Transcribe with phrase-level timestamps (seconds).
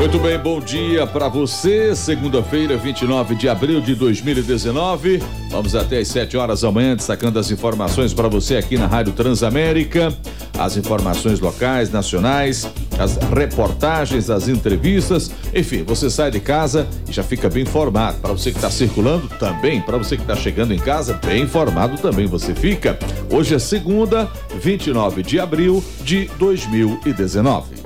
[0.00, 1.94] Muito bem, bom dia para você.
[1.94, 5.22] Segunda-feira, 29 de abril de 2019.
[5.50, 9.12] Vamos até às 7 horas da manhã, destacando as informações para você aqui na Rádio
[9.12, 10.10] Transamérica.
[10.58, 12.66] As informações locais, nacionais,
[12.98, 15.30] as reportagens, as entrevistas.
[15.54, 18.20] Enfim, você sai de casa e já fica bem informado.
[18.20, 19.82] Para você que está circulando, também.
[19.82, 22.98] Para você que está chegando em casa, bem informado também você fica.
[23.30, 24.30] Hoje é segunda,
[24.62, 27.79] 29 de abril de 2019.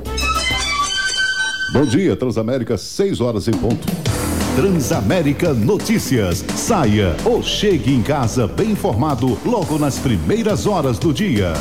[1.74, 3.84] Bom dia, Transamérica, 6 horas em ponto.
[4.54, 6.44] Transamérica Notícias.
[6.54, 11.52] Saia ou chegue em casa bem informado logo nas primeiras horas do dia.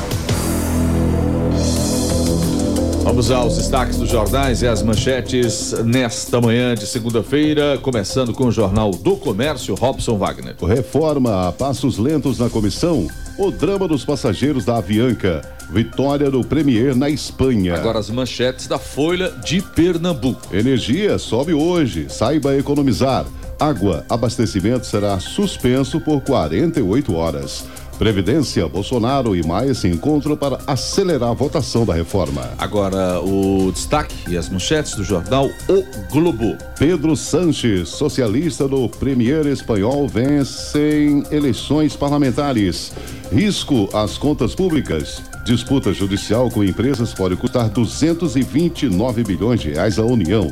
[3.03, 8.51] Vamos aos destaques dos jornais e as manchetes nesta manhã de segunda-feira, começando com o
[8.51, 10.55] Jornal do Comércio, Robson Wagner.
[10.65, 13.05] Reforma a passos lentos na comissão.
[13.37, 15.41] O drama dos passageiros da Avianca.
[15.69, 17.75] Vitória do Premier na Espanha.
[17.75, 20.55] Agora as manchetes da Folha de Pernambuco.
[20.55, 22.05] Energia sobe hoje.
[22.09, 23.25] Saiba economizar.
[23.59, 27.65] Água, abastecimento será suspenso por 48 horas.
[27.97, 32.51] Previdência, Bolsonaro e Maia se encontram para acelerar a votação da reforma.
[32.57, 36.57] Agora o destaque e as manchetes do jornal O Globo.
[36.77, 42.91] Pedro Sanches, socialista do Premier espanhol, vence em eleições parlamentares.
[43.31, 45.21] Risco às contas públicas.
[45.45, 50.51] Disputa judicial com empresas pode custar 229 bilhões de reais à União.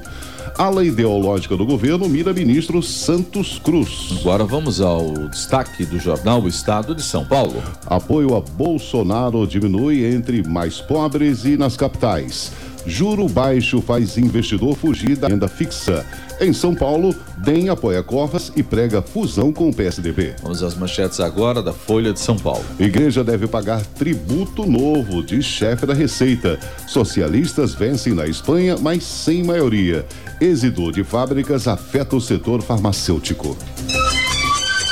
[0.57, 4.17] Ala ideológica do governo mira ministro Santos Cruz.
[4.19, 7.63] Agora vamos ao destaque do jornal O Estado de São Paulo.
[7.85, 12.51] Apoio a Bolsonaro diminui entre mais pobres e nas capitais.
[12.85, 16.05] Juro baixo faz investidor fugir da renda fixa.
[16.39, 20.35] Em São Paulo, DEM apoia Covas e prega fusão com o PSDB.
[20.41, 22.65] Vamos às manchetes agora da Folha de São Paulo.
[22.79, 26.59] Igreja deve pagar tributo novo, diz chefe da Receita.
[26.87, 30.05] Socialistas vencem na Espanha, mas sem maioria.
[30.39, 33.55] Êxito de fábricas afeta o setor farmacêutico.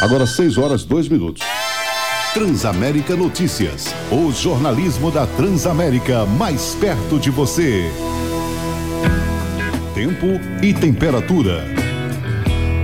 [0.01, 1.43] Agora 6 horas 2 minutos.
[2.39, 3.93] Transamérica Notícias.
[4.09, 7.91] O jornalismo da Transamérica mais perto de você.
[9.93, 11.78] Tempo e temperatura.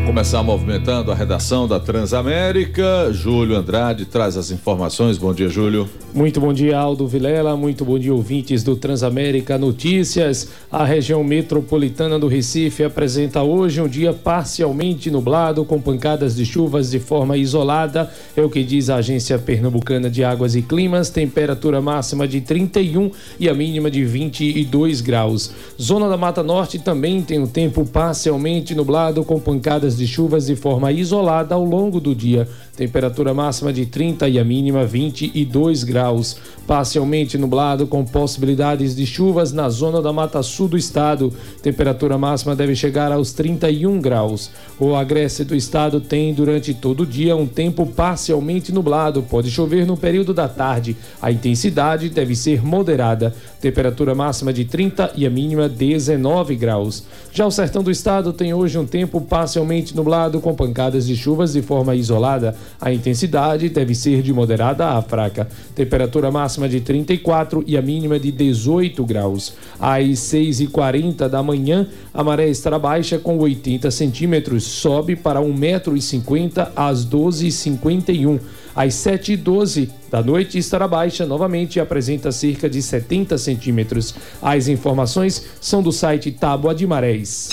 [0.06, 3.12] Começar movimentando a redação da Transamérica.
[3.12, 5.18] Júlio Andrade traz as informações.
[5.18, 5.90] Bom dia, Júlio.
[6.14, 7.58] Muito bom dia, Aldo Vilela.
[7.58, 10.48] Muito bom dia, ouvintes do Transamérica Notícias.
[10.72, 16.92] A região metropolitana do Recife apresenta hoje um dia parcialmente nublado, com pancadas de chuvas
[16.92, 18.10] de forma isolada.
[18.38, 21.10] É o que diz a Agência Pernambucana de Águas e Climas.
[21.10, 25.52] Temperatura máxima de 31 e a mínima de 22 graus.
[25.82, 30.56] Zona da Mata Norte também tem um tempo parcialmente nublado, com pancadas de chuvas de
[30.56, 32.48] forma isolada ao longo do dia.
[32.76, 36.36] Temperatura máxima de 30 e a mínima 22 graus.
[36.68, 41.32] Parcialmente nublado com possibilidades de chuvas na zona da Mata Sul do estado.
[41.62, 44.52] Temperatura máxima deve chegar aos 31 graus.
[44.78, 49.24] O agreste do estado tem durante todo o dia um tempo parcialmente nublado.
[49.24, 50.98] Pode chover no período da tarde.
[51.22, 53.34] A intensidade deve ser moderada.
[53.62, 57.04] Temperatura máxima de 30 e a mínima 19 graus.
[57.32, 61.54] Já o sertão do estado tem hoje um tempo parcialmente nublado com pancadas de chuvas
[61.54, 62.56] de forma isolada.
[62.80, 65.48] A intensidade deve ser de moderada a fraca.
[65.74, 69.54] Temperatura máxima de 34 e a mínima de 18 graus.
[69.80, 77.06] Às 6h40 da manhã, a maré estará baixa com 80 centímetros, sobe para 1,50m às
[77.06, 78.40] 12h51.
[78.76, 84.14] Às 7h12 da noite estará baixa novamente e apresenta cerca de 70 centímetros.
[84.42, 87.50] As informações são do site Tábua de Marés.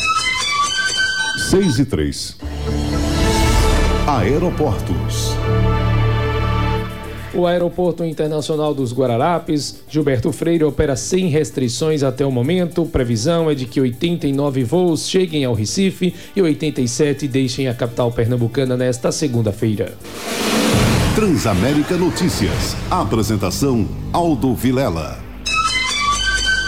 [1.50, 2.36] 6 e 3.
[4.18, 5.30] Aeroportos.
[7.32, 12.84] O Aeroporto Internacional dos Guararapes, Gilberto Freire, opera sem restrições até o momento.
[12.84, 18.76] Previsão é de que 89 voos cheguem ao Recife e 87 deixem a capital pernambucana
[18.76, 19.94] nesta segunda-feira.
[21.14, 22.76] Transamérica Notícias.
[22.90, 25.18] Apresentação Aldo Vilela.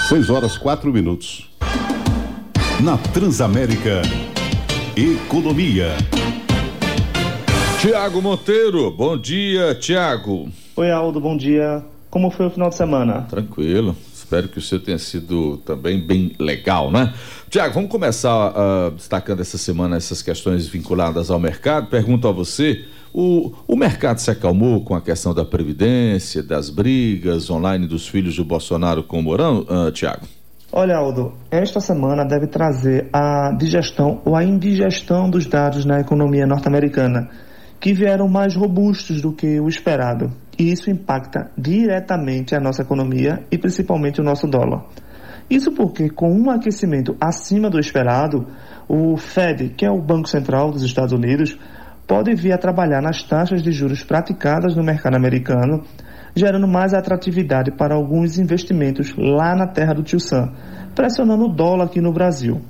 [0.09, 1.51] 6 horas 4 minutos.
[2.81, 4.01] Na Transamérica,
[4.97, 5.95] Economia.
[7.85, 10.49] Tiago Monteiro, bom dia, Tiago.
[10.75, 11.85] Oi, Aldo, bom dia.
[12.09, 13.27] Como foi o final de semana?
[13.29, 13.95] Tranquilo.
[14.11, 17.13] Espero que o seu tenha sido também bem legal, né?
[17.51, 21.89] Tiago, vamos começar uh, destacando essa semana essas questões vinculadas ao mercado.
[21.89, 27.51] Pergunto a você: o, o mercado se acalmou com a questão da Previdência, das brigas
[27.51, 30.27] online dos filhos do Bolsonaro com o Mourão, uh, Tiago?
[30.73, 36.47] Olha, Aldo, esta semana deve trazer a digestão ou a indigestão dos dados na economia
[36.47, 37.29] norte-americana,
[37.85, 40.33] que vieram mais robustos do que o esperado.
[40.59, 44.87] E isso impacta diretamente a nossa economia e principalmente o nosso dólar.
[45.51, 48.47] Isso porque, com um aquecimento acima do esperado,
[48.89, 51.59] o Fed, que é o Banco Central dos Estados Unidos,
[52.07, 55.83] pode vir a trabalhar nas taxas de juros praticadas no mercado americano,
[56.35, 60.55] gerando mais atratividade para alguns investimentos lá na terra do Tio Sam,
[60.95, 62.63] pressionando o dólar aqui no Brasil.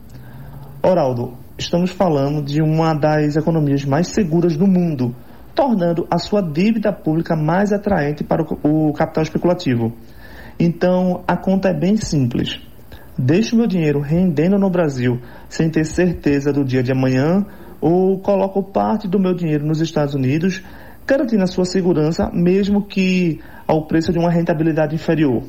[0.82, 5.14] Oraldo, estamos falando de uma das economias mais seguras do mundo,
[5.54, 9.92] tornando a sua dívida pública mais atraente para o capital especulativo.
[10.58, 12.60] Então, a conta é bem simples.
[13.16, 17.46] Deixo meu dinheiro rendendo no Brasil sem ter certeza do dia de amanhã
[17.80, 20.62] ou coloco parte do meu dinheiro nos Estados Unidos,
[21.06, 25.44] garantindo a sua segurança, mesmo que ao preço de uma rentabilidade inferior.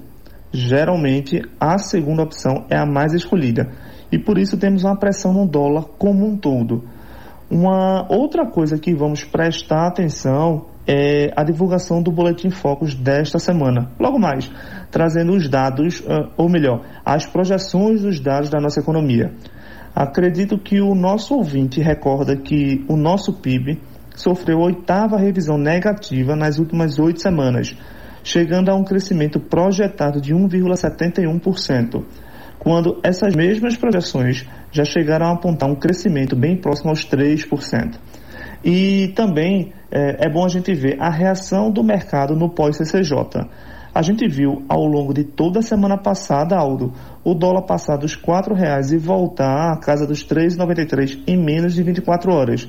[0.51, 3.71] Geralmente, a segunda opção é a mais escolhida
[4.11, 6.83] e por isso temos uma pressão no dólar como um todo.
[7.49, 13.91] Uma outra coisa que vamos prestar atenção é a divulgação do Boletim Focus desta semana.
[13.99, 14.51] Logo mais,
[14.91, 19.33] trazendo os dados, ah, ou melhor, as projeções dos dados da nossa economia.
[19.95, 23.79] Acredito que o nosso ouvinte recorda que o nosso PIB
[24.15, 27.75] sofreu oitava revisão negativa nas últimas oito semanas,
[28.23, 32.03] chegando a um crescimento projetado de 1,71%,
[32.65, 37.93] quando essas mesmas projeções já chegaram a apontar um crescimento bem próximo aos 3%.
[38.63, 43.47] E também é, é bom a gente ver a reação do mercado no pós-CCJ.
[43.93, 46.91] A gente viu ao longo de toda a semana passada, Aldo,
[47.23, 51.75] o dólar passar dos R$ reais e voltar à casa dos R$ 3,93 em menos
[51.75, 52.67] de 24 horas.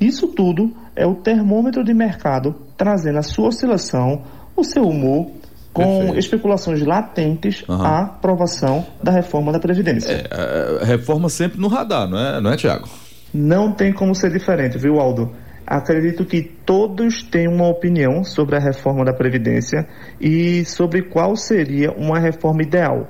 [0.00, 4.22] Isso tudo é o termômetro de mercado trazendo a sua oscilação,
[4.56, 5.32] o seu humor,
[5.72, 6.18] com Perfeito.
[6.18, 7.82] especulações latentes uhum.
[7.82, 10.24] à aprovação da reforma da Previdência.
[10.30, 12.88] É, reforma sempre no radar, não é, não é Tiago?
[13.32, 15.32] Não tem como ser diferente, viu, Aldo?
[15.66, 19.88] Acredito que todos têm uma opinião sobre a reforma da Previdência
[20.20, 23.08] e sobre qual seria uma reforma ideal.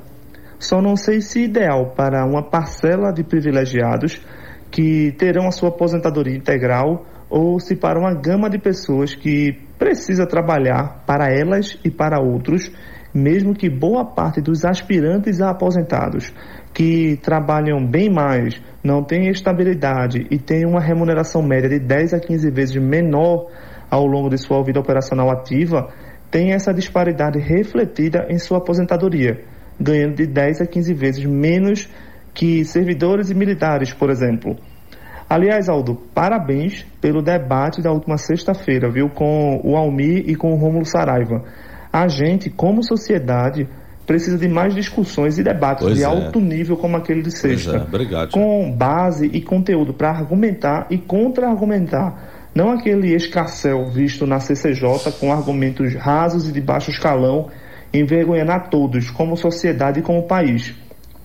[0.61, 4.21] Só não sei se ideal para uma parcela de privilegiados
[4.71, 10.25] que terão a sua aposentadoria integral ou se para uma gama de pessoas que precisa
[10.25, 12.71] trabalhar para elas e para outros,
[13.13, 16.33] mesmo que boa parte dos aspirantes a aposentados
[16.73, 22.21] que trabalham bem mais, não têm estabilidade e têm uma remuneração média de 10 a
[22.21, 23.49] 15 vezes menor
[23.91, 25.89] ao longo de sua vida operacional ativa,
[26.31, 29.41] tem essa disparidade refletida em sua aposentadoria,
[29.81, 31.89] ganhando de 10 a 15 vezes menos
[32.33, 34.57] que servidores e militares, por exemplo.
[35.33, 40.57] Aliás, Aldo, parabéns pelo debate da última sexta-feira, viu, com o Almir e com o
[40.57, 41.43] Rômulo Saraiva.
[41.91, 43.67] A gente, como sociedade,
[44.07, 46.05] precisa de mais discussões e debates pois de é.
[46.05, 47.79] alto nível como aquele de sexta.
[47.79, 47.81] É.
[47.81, 48.31] Obrigado.
[48.31, 52.51] Com base e conteúdo para argumentar e contra-argumentar.
[52.55, 57.49] Não aquele escarcel visto na CCJ com argumentos rasos e de baixo escalão,
[57.91, 60.75] envergonhando a todos, como sociedade e como país.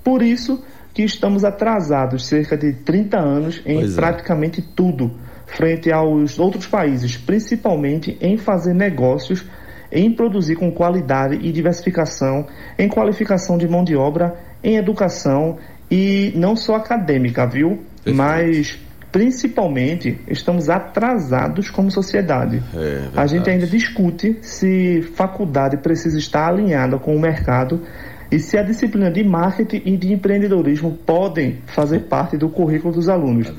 [0.02, 0.64] Por isso
[0.98, 3.96] que estamos atrasados cerca de 30 anos em pois é.
[4.02, 4.64] praticamente é.
[4.76, 5.12] tudo,
[5.46, 9.46] frente aos outros países, principalmente em fazer negócios
[9.92, 12.48] em produzir com qualidade e diversificação,
[12.80, 15.60] em qualificação de mão de obra, em educação
[15.90, 17.84] e não só acadêmica, viu?
[18.04, 18.18] Perfeito.
[18.18, 18.80] Mas
[19.12, 22.62] principalmente estamos atrasados como sociedade.
[22.76, 27.84] É, a gente ainda discute se faculdade precisa estar alinhada com o mercado
[28.32, 33.08] e se a disciplina de marketing e de empreendedorismo podem fazer parte do currículo dos
[33.08, 33.48] alunos.
[33.48, 33.54] É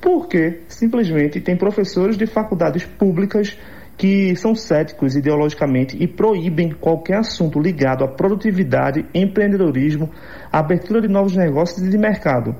[0.00, 3.56] Porque simplesmente tem professores de faculdades públicas
[3.96, 10.10] que são céticos ideologicamente e proíbem qualquer assunto ligado à produtividade, empreendedorismo,
[10.50, 12.54] abertura de novos negócios e de mercado.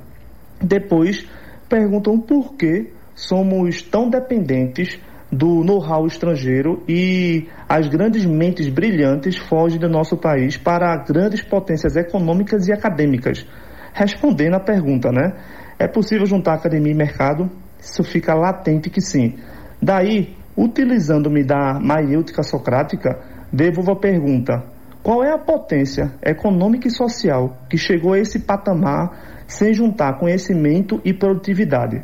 [0.61, 1.27] Depois,
[1.69, 4.99] perguntam por que somos tão dependentes
[5.33, 11.97] do know-how estrangeiro e as grandes mentes brilhantes fogem do nosso país para grandes potências
[11.97, 13.47] econômicas e acadêmicas.
[13.95, 15.33] Respondendo à pergunta, né?
[15.79, 17.51] É possível juntar academia e mercado?
[17.81, 19.37] Isso fica latente que sim.
[19.81, 23.19] Daí, Utilizando-me da maiêutica socrática,
[23.51, 24.63] devolvo a pergunta:
[25.03, 31.01] qual é a potência econômica e social que chegou a esse patamar sem juntar conhecimento
[31.05, 32.03] e produtividade?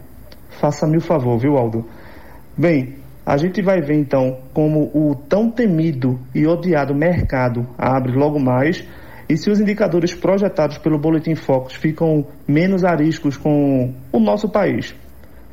[0.61, 1.87] Faça-me o favor, viu, Aldo?
[2.57, 2.97] Bem,
[3.29, 8.83] a gente vai ver então como o tão temido e odiado mercado abre logo mais
[9.29, 14.95] e se os indicadores projetados pelo Boletim Focus ficam menos ariscos com o nosso país.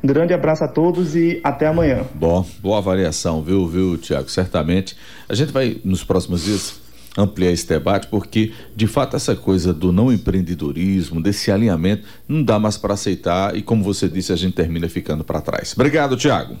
[0.02, 2.06] Grande abraço a todos e até amanhã.
[2.14, 4.30] Bom, boa avaliação, viu, viu, Tiago?
[4.30, 4.96] Certamente.
[5.28, 6.80] A gente vai, nos próximos dias,
[7.14, 12.58] ampliar esse debate, porque, de fato, essa coisa do não empreendedorismo, desse alinhamento, não dá
[12.58, 15.74] mais para aceitar e, como você disse, a gente termina ficando para trás.
[15.74, 16.56] Obrigado, Tiago.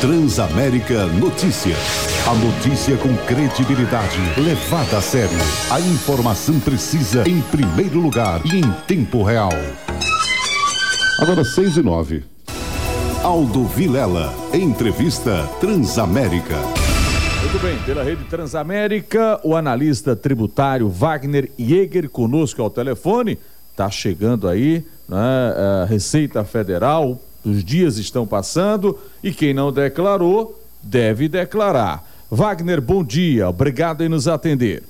[0.00, 1.76] Transamérica Notícias.
[2.24, 5.36] A notícia com credibilidade, levada a sério.
[5.72, 9.50] A informação precisa em primeiro lugar e em tempo real.
[11.20, 12.22] Agora seis e nove.
[13.24, 16.54] Aldo Vilela, entrevista Transamérica.
[17.40, 23.36] Muito bem, pela rede Transamérica, o analista tributário Wagner Jäger conosco ao telefone.
[23.74, 30.58] Tá chegando aí, né, a Receita Federal, os dias estão passando e quem não declarou
[30.82, 32.06] deve declarar.
[32.30, 34.82] Wagner, bom dia, obrigado em nos atender.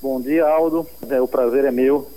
[0.00, 0.86] Bom dia, Aldo.
[1.08, 2.08] É, o prazer é meu.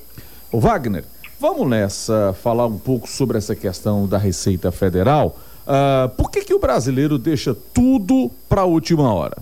[0.51, 1.03] O Wagner,
[1.39, 5.37] vamos nessa falar um pouco sobre essa questão da Receita Federal.
[5.61, 9.37] Uh, por que, que o brasileiro deixa tudo para a última hora?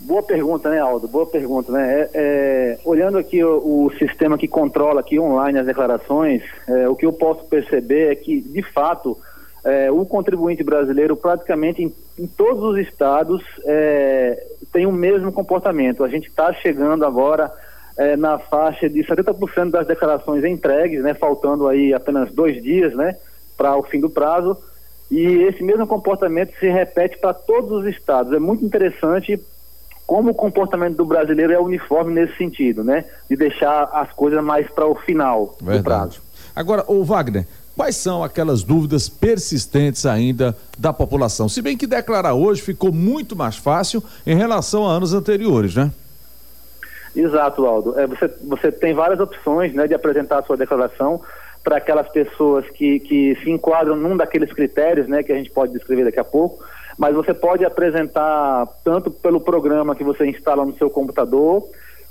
[0.00, 1.08] Boa pergunta, né, Aldo?
[1.08, 2.02] Boa pergunta, né?
[2.02, 6.94] É, é, olhando aqui o, o, sistema que controla aqui online as declarações, é, o
[6.94, 9.18] que eu posso perceber é que, de fato,
[9.64, 14.40] é, o contribuinte brasileiro praticamente em, em todos os estados é,
[14.72, 16.04] tem o mesmo comportamento.
[16.04, 17.52] A gente está chegando agora
[17.98, 21.12] é, na faixa de 70% das declarações entregues, né?
[21.12, 23.16] Faltando aí apenas dois dias, né?
[23.56, 24.56] Para o fim do prazo.
[25.10, 28.32] E esse mesmo comportamento se repete para todos os estados.
[28.32, 29.40] É muito interessante
[30.08, 33.04] como o comportamento do brasileiro é uniforme nesse sentido, né?
[33.28, 35.78] De deixar as coisas mais para o final Verdade.
[35.78, 36.22] do prazo.
[36.56, 37.46] Agora, o Wagner,
[37.76, 41.46] quais são aquelas dúvidas persistentes ainda da população?
[41.46, 45.90] Se bem que declarar hoje ficou muito mais fácil em relação a anos anteriores, né?
[47.14, 48.00] Exato, Aldo.
[48.00, 51.20] É, você, você tem várias opções né, de apresentar a sua declaração
[51.62, 55.74] para aquelas pessoas que, que se enquadram num daqueles critérios né, que a gente pode
[55.74, 56.64] descrever daqui a pouco
[56.98, 61.62] mas você pode apresentar tanto pelo programa que você instala no seu computador,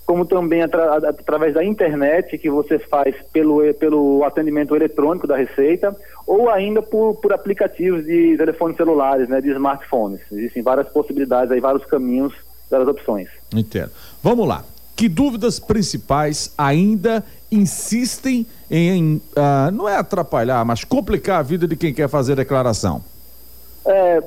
[0.06, 5.94] como também atra através da internet que você faz pelo, pelo atendimento eletrônico da Receita,
[6.25, 10.22] ou ainda por, por aplicativos de telefones celulares, né, de smartphones.
[10.32, 12.34] Existem várias possibilidades aí, vários caminhos,
[12.72, 13.27] várias opções.
[13.53, 13.91] Entendo.
[14.24, 14.63] Vamos lá.
[14.96, 21.75] Que dúvidas principais ainda insistem em, uh, não é atrapalhar, mas complicar a vida de
[21.75, 23.03] quem quer fazer declaração?
[23.86, 24.22] É,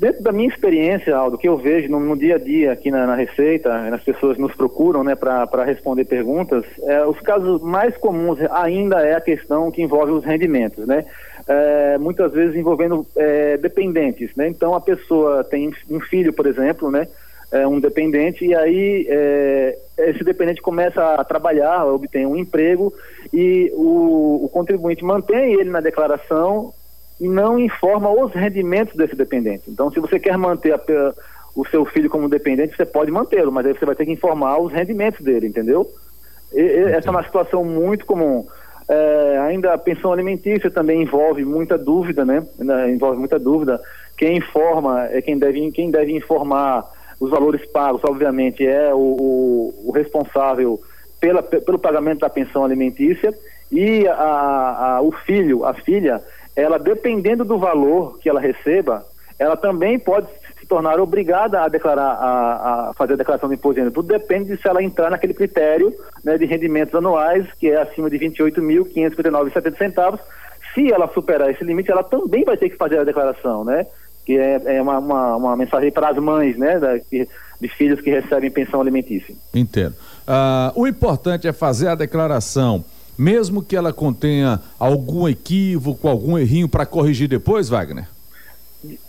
[0.00, 3.06] dentro da minha experiência, Aldo, que eu vejo no, no dia a dia aqui na,
[3.06, 8.38] na Receita, as pessoas nos procuram né, para responder perguntas, é, os casos mais comuns
[8.50, 11.04] ainda é a questão que envolve os rendimentos, né?
[11.46, 14.48] É, muitas vezes envolvendo é, dependentes, né?
[14.48, 17.06] Então a pessoa tem um filho, por exemplo, né?
[17.52, 22.92] É, um dependente e aí é, esse dependente começa a trabalhar, obtém um emprego
[23.32, 26.72] e o, o contribuinte mantém ele na declaração
[27.20, 29.64] e não informa os rendimentos desse dependente.
[29.68, 30.80] Então, se você quer manter a,
[31.54, 34.58] o seu filho como dependente, você pode mantê-lo, mas aí você vai ter que informar
[34.58, 35.86] os rendimentos dele, entendeu?
[36.52, 38.46] E, essa é uma situação muito comum.
[38.88, 42.42] É, ainda a pensão alimentícia também envolve muita dúvida, né?
[42.88, 43.80] Envolve muita dúvida.
[44.16, 46.84] Quem informa é quem deve, quem deve informar
[47.20, 50.80] os valores pagos, obviamente, é o, o, o responsável
[51.20, 53.32] pela, pelo pagamento da pensão alimentícia
[53.70, 56.20] e a, a, o filho, a filha,
[56.60, 59.04] ela dependendo do valor que ela receba,
[59.38, 60.26] ela também pode
[60.58, 63.90] se tornar obrigada a declarar, a, a fazer a declaração do imposto de renda.
[63.92, 68.10] Tudo depende de se ela entrar naquele critério né, de rendimentos anuais, que é acima
[68.10, 70.18] de R$ 28.559,70
[70.74, 73.86] Se ela superar esse limite, ela também vai ter que fazer a declaração, né?
[74.26, 76.78] Que é, é uma, uma, uma, mensagem para as mães, né?
[76.78, 77.26] Da, de,
[77.60, 79.34] de filhos que recebem pensão alimentícia.
[79.54, 79.94] Entendo.
[80.28, 82.84] Uh, o importante é fazer a declaração
[83.20, 88.08] mesmo que ela contenha algum equívoco, algum errinho para corrigir depois, Wagner?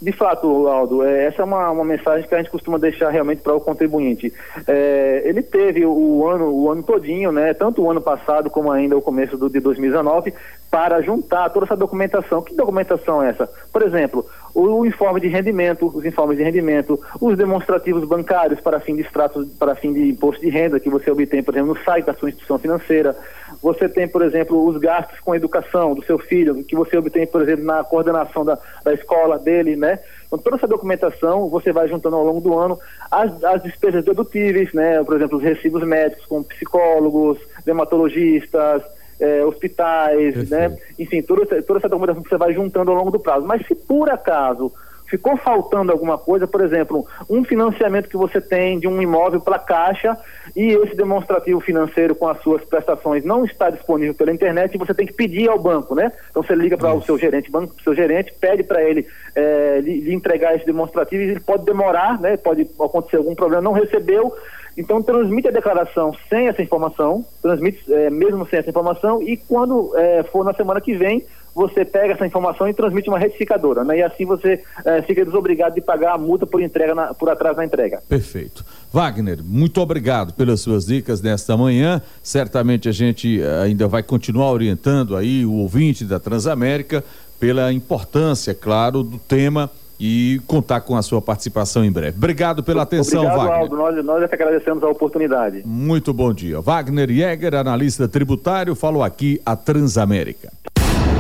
[0.02, 3.42] De fato, Aldo, é, essa é uma, uma mensagem que a gente costuma deixar realmente
[3.42, 4.34] para o contribuinte.
[4.68, 8.98] É, ele teve o ano, o ano todinho, né, tanto o ano passado como ainda
[8.98, 10.34] o começo do, de 2019,
[10.72, 12.42] para juntar toda essa documentação.
[12.42, 13.46] Que documentação é essa?
[13.74, 14.26] Por exemplo,
[14.56, 19.46] o, informe de rendimento, os informes de rendimento, os demonstrativos bancários para fim de extrato,
[19.60, 22.30] para fim de imposto de renda que você obtém, por exemplo, no site da sua
[22.30, 23.14] instituição financeira.
[23.62, 27.42] Você tem, por exemplo, os gastos com educação do seu filho, que você obtém, por
[27.42, 30.00] exemplo, na coordenação da, da escola dele, né?
[30.26, 32.80] Então, toda essa documentação você vai juntando ao longo do ano
[33.12, 35.04] as, as despesas dedutíveis, né?
[35.04, 38.82] Por exemplo, os recibos médicos com psicólogos, dermatologistas,
[39.22, 40.76] eh, hospitais, né?
[40.98, 43.46] Enfim, toda, toda essa documentação que você vai juntando ao longo do prazo.
[43.46, 44.72] Mas se por acaso
[45.12, 49.60] ficou faltando alguma coisa, por exemplo, um financiamento que você tem de um imóvel para
[49.60, 50.18] caixa
[50.56, 55.06] e esse demonstrativo financeiro com as suas prestações não está disponível pela internet, você tem
[55.06, 56.14] que pedir ao banco, né?
[56.30, 60.00] Então você liga para o seu gerente, banco, seu gerente, pede para ele é, lhe,
[60.00, 62.38] lhe, entregar esse demonstrativo e ele pode demorar, né?
[62.38, 64.34] Pode acontecer algum problema, não recebeu,
[64.78, 69.92] então transmite a declaração sem essa informação, transmite é, mesmo sem essa informação e quando
[69.96, 73.98] é, for na semana que vem você pega essa informação e transmite uma retificadora, né?
[73.98, 77.58] E assim você é, fica desobrigado de pagar a multa por entrega na, por atraso
[77.58, 78.02] na entrega.
[78.08, 78.66] Perfeito.
[78.92, 82.02] Wagner, muito obrigado pelas suas dicas nesta manhã.
[82.24, 87.04] Certamente a gente eh, ainda vai continuar orientando aí o ouvinte da Transamérica
[87.40, 89.70] pela importância, claro, do tema
[90.04, 92.18] e contar com a sua participação em breve.
[92.18, 93.60] Obrigado pela atenção, Obrigado, Wagner.
[93.60, 93.76] Aldo.
[93.76, 95.62] Nós, nós é que agradecemos a oportunidade.
[95.64, 96.60] Muito bom dia.
[96.60, 100.52] Wagner Jäger, analista tributário, falou aqui a Transamérica.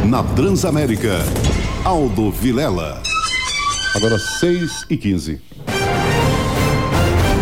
[0.09, 1.19] Na Transamérica,
[1.85, 3.03] Aldo Vilela.
[3.95, 5.39] Agora 6 e 15.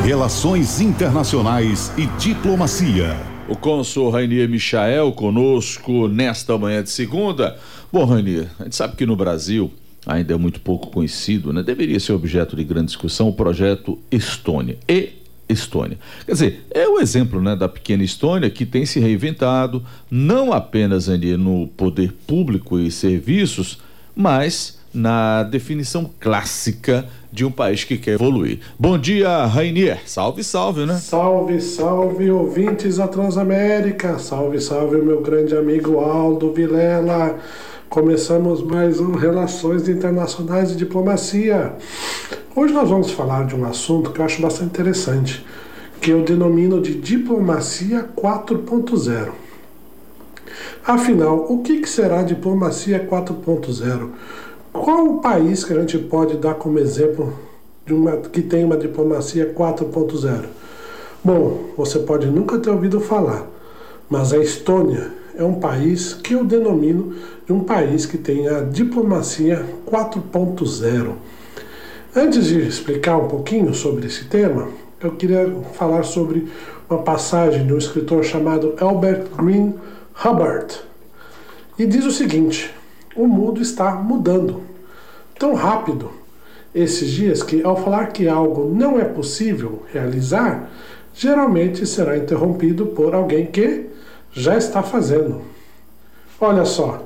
[0.03, 3.15] Relações Internacionais e Diplomacia.
[3.47, 7.57] O cônsul Rainier Michael conosco nesta manhã de segunda.
[7.93, 9.71] Bom, Rainier, a gente sabe que no Brasil
[10.09, 11.61] ainda é muito pouco conhecido, né?
[11.61, 14.77] Deveria ser objeto de grande discussão o projeto Estônia.
[14.87, 15.97] E Estônia.
[16.25, 21.09] Quer dizer, é o exemplo né, da pequena Estônia que tem se reinventado, não apenas
[21.09, 23.79] ali no poder público e serviços,
[24.15, 28.59] mas na definição clássica de um país que quer evoluir.
[28.77, 30.01] Bom dia, Rainier.
[30.05, 30.95] Salve, salve, né?
[30.97, 34.17] Salve, salve, ouvintes da Transamérica.
[34.17, 37.37] Salve, salve, meu grande amigo Aldo Vilela.
[37.89, 41.73] Começamos mais um Relações Internacionais e Diplomacia.
[42.55, 45.43] Hoje nós vamos falar de um assunto que eu acho bastante interessante,
[45.99, 49.31] que eu denomino de diplomacia 4.0.
[50.85, 54.09] Afinal, o que será diplomacia 4.0?
[54.71, 57.33] Qual o país que a gente pode dar como exemplo
[57.87, 60.45] de uma que tem uma diplomacia 4.0?
[61.23, 63.47] Bom, você pode nunca ter ouvido falar,
[64.07, 67.15] mas a Estônia é um país que eu denomino
[67.45, 71.13] de um país que tem a diplomacia 4.0.
[72.13, 74.67] Antes de explicar um pouquinho sobre esse tema,
[75.01, 76.49] eu queria falar sobre
[76.89, 79.75] uma passagem de um escritor chamado Albert Green
[80.25, 80.77] Hubbard.
[81.77, 82.69] E diz o seguinte:
[83.15, 84.63] o mundo está mudando
[85.39, 86.11] tão rápido
[86.75, 90.69] esses dias que, ao falar que algo não é possível realizar,
[91.13, 93.87] geralmente será interrompido por alguém que
[94.31, 95.41] já está fazendo.
[96.39, 97.03] Olha só.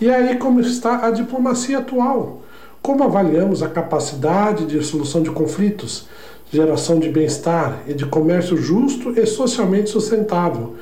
[0.00, 2.42] E aí, como está a diplomacia atual?
[2.80, 6.08] Como avaliamos a capacidade de solução de conflitos,
[6.50, 10.76] geração de bem-estar e de comércio justo e socialmente sustentável,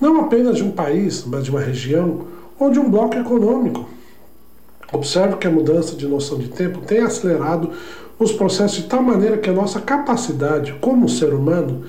[0.00, 2.26] não apenas de um país, mas de uma região
[2.58, 3.88] ou de um bloco econômico?
[4.92, 7.70] Observo que a mudança de noção de tempo tem acelerado
[8.18, 11.84] os processos de tal maneira que a nossa capacidade, como ser humano,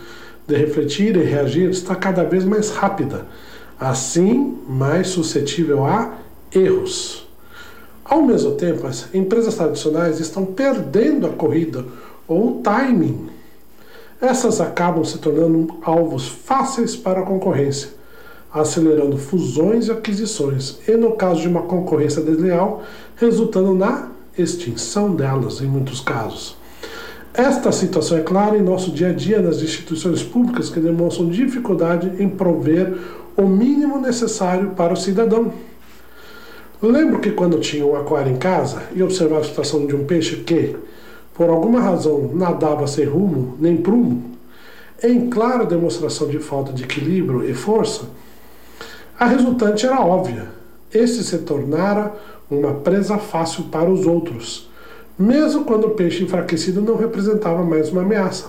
[0.48, 3.26] de refletir e reagir está cada vez mais rápida,
[3.80, 6.18] assim mais suscetível a
[6.54, 7.28] erros.
[8.04, 11.86] Ao mesmo tempo, as empresas tradicionais estão perdendo a corrida
[12.28, 13.30] ou o timing.
[14.22, 17.90] Essas acabam se tornando alvos fáceis para a concorrência,
[18.54, 22.84] acelerando fusões e aquisições, e no caso de uma concorrência desleal,
[23.16, 26.56] resultando na extinção delas em muitos casos.
[27.34, 32.12] Esta situação é clara em nosso dia a dia nas instituições públicas que demonstram dificuldade
[32.22, 32.96] em prover
[33.36, 35.52] o mínimo necessário para o cidadão.
[36.80, 40.38] Lembro que quando tinha um aquário em casa e observava a situação de um peixe
[40.38, 40.76] que,
[41.34, 44.24] por alguma razão, nadava sem rumo nem prumo,
[45.04, 48.04] em clara demonstração de falta de equilíbrio e força,
[49.18, 50.50] a resultante era óbvia.
[50.94, 52.14] Este se tornara
[52.52, 54.72] uma presa fácil para os outros
[55.18, 58.48] mesmo quando o peixe enfraquecido não representava mais uma ameaça.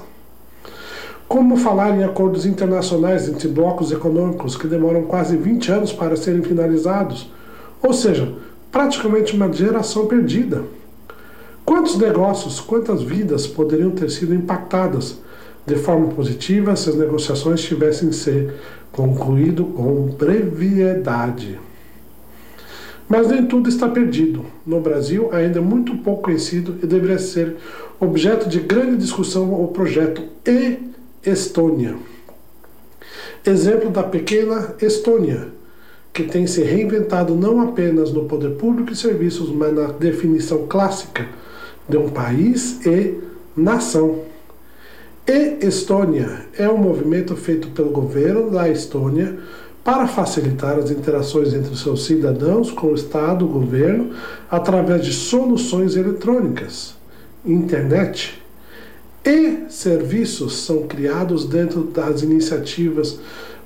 [1.27, 6.43] Como falar em acordos internacionais entre blocos econômicos que demoram quase 20 anos para serem
[6.43, 7.31] finalizados,
[7.83, 8.33] ou seja,
[8.71, 10.63] praticamente uma geração perdida?
[11.65, 15.19] Quantos negócios, quantas vidas poderiam ter sido impactadas
[15.67, 18.55] de forma positiva se as negociações tivessem ser
[18.93, 21.59] concluído com brevidade?
[23.09, 24.47] Mas nem tudo está perdido.
[24.67, 27.57] No Brasil, ainda é muito pouco conhecido e deveria ser
[28.01, 31.97] objeto de grande discussão o projeto E-Estônia.
[33.45, 35.49] Exemplo da pequena Estônia,
[36.13, 41.29] que tem se reinventado não apenas no poder público e serviços, mas na definição clássica
[41.89, 43.21] de um país e
[43.55, 44.23] nação.
[45.27, 49.39] E-Estônia é um movimento feito pelo governo da Estônia
[49.85, 54.15] para facilitar as interações entre seus cidadãos com o Estado, o governo,
[54.51, 56.95] através de soluções eletrônicas,
[57.45, 58.43] internet
[59.23, 63.19] e serviços são criados dentro das iniciativas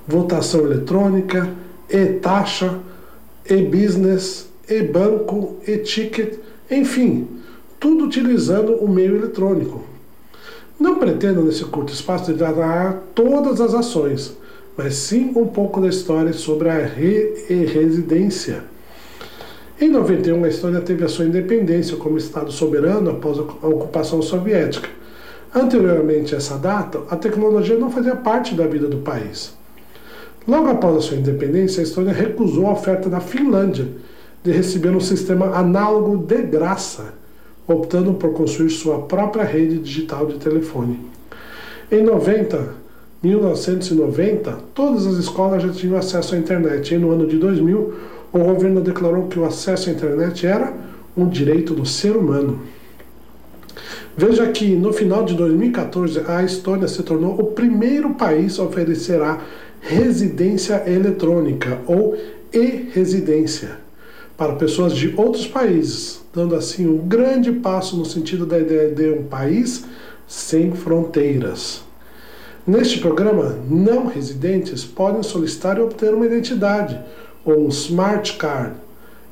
[0.05, 1.49] votação eletrônica,
[1.89, 2.79] e-taxa,
[3.47, 7.27] e-business, e-banco, e-ticket, enfim,
[7.79, 9.83] tudo utilizando o meio eletrônico.
[10.79, 14.35] Não pretendo nesse curto espaço dar todas as ações,
[14.81, 18.63] mas sim um pouco da história sobre a re residência.
[19.77, 24.87] Em 91, a Estônia teve a sua independência como Estado soberano após a ocupação soviética.
[25.53, 29.53] Anteriormente a essa data, a tecnologia não fazia parte da vida do país.
[30.47, 33.85] Logo após a sua independência, a Estônia recusou a oferta da Finlândia
[34.41, 37.15] de receber um sistema análogo de graça,
[37.67, 41.01] optando por construir sua própria rede digital de telefone.
[41.91, 42.87] Em 90,
[43.21, 47.93] 1990, todas as escolas já tinham acesso à internet e no ano de 2000,
[48.31, 50.73] o governo declarou que o acesso à internet era
[51.17, 52.61] um direito do ser humano.
[54.15, 59.21] Veja que no final de 2014, a Estônia se tornou o primeiro país a oferecer
[59.21, 59.41] a
[59.81, 62.17] residência eletrônica ou
[62.53, 63.77] e-residência
[64.37, 69.09] para pessoas de outros países, dando assim um grande passo no sentido da ideia de
[69.09, 69.85] um país
[70.27, 71.88] sem fronteiras.
[72.69, 76.99] Neste programa, não residentes podem solicitar e obter uma identidade
[77.43, 78.73] ou um smart card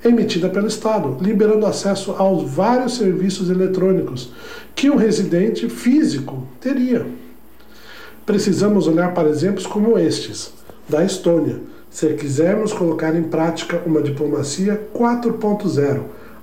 [0.03, 4.31] emitida pelo Estado, liberando acesso aos vários serviços eletrônicos
[4.73, 7.05] que um residente físico teria.
[8.25, 10.51] Precisamos olhar para exemplos como estes,
[10.89, 16.01] da Estônia se quisermos colocar em prática uma diplomacia 4.0,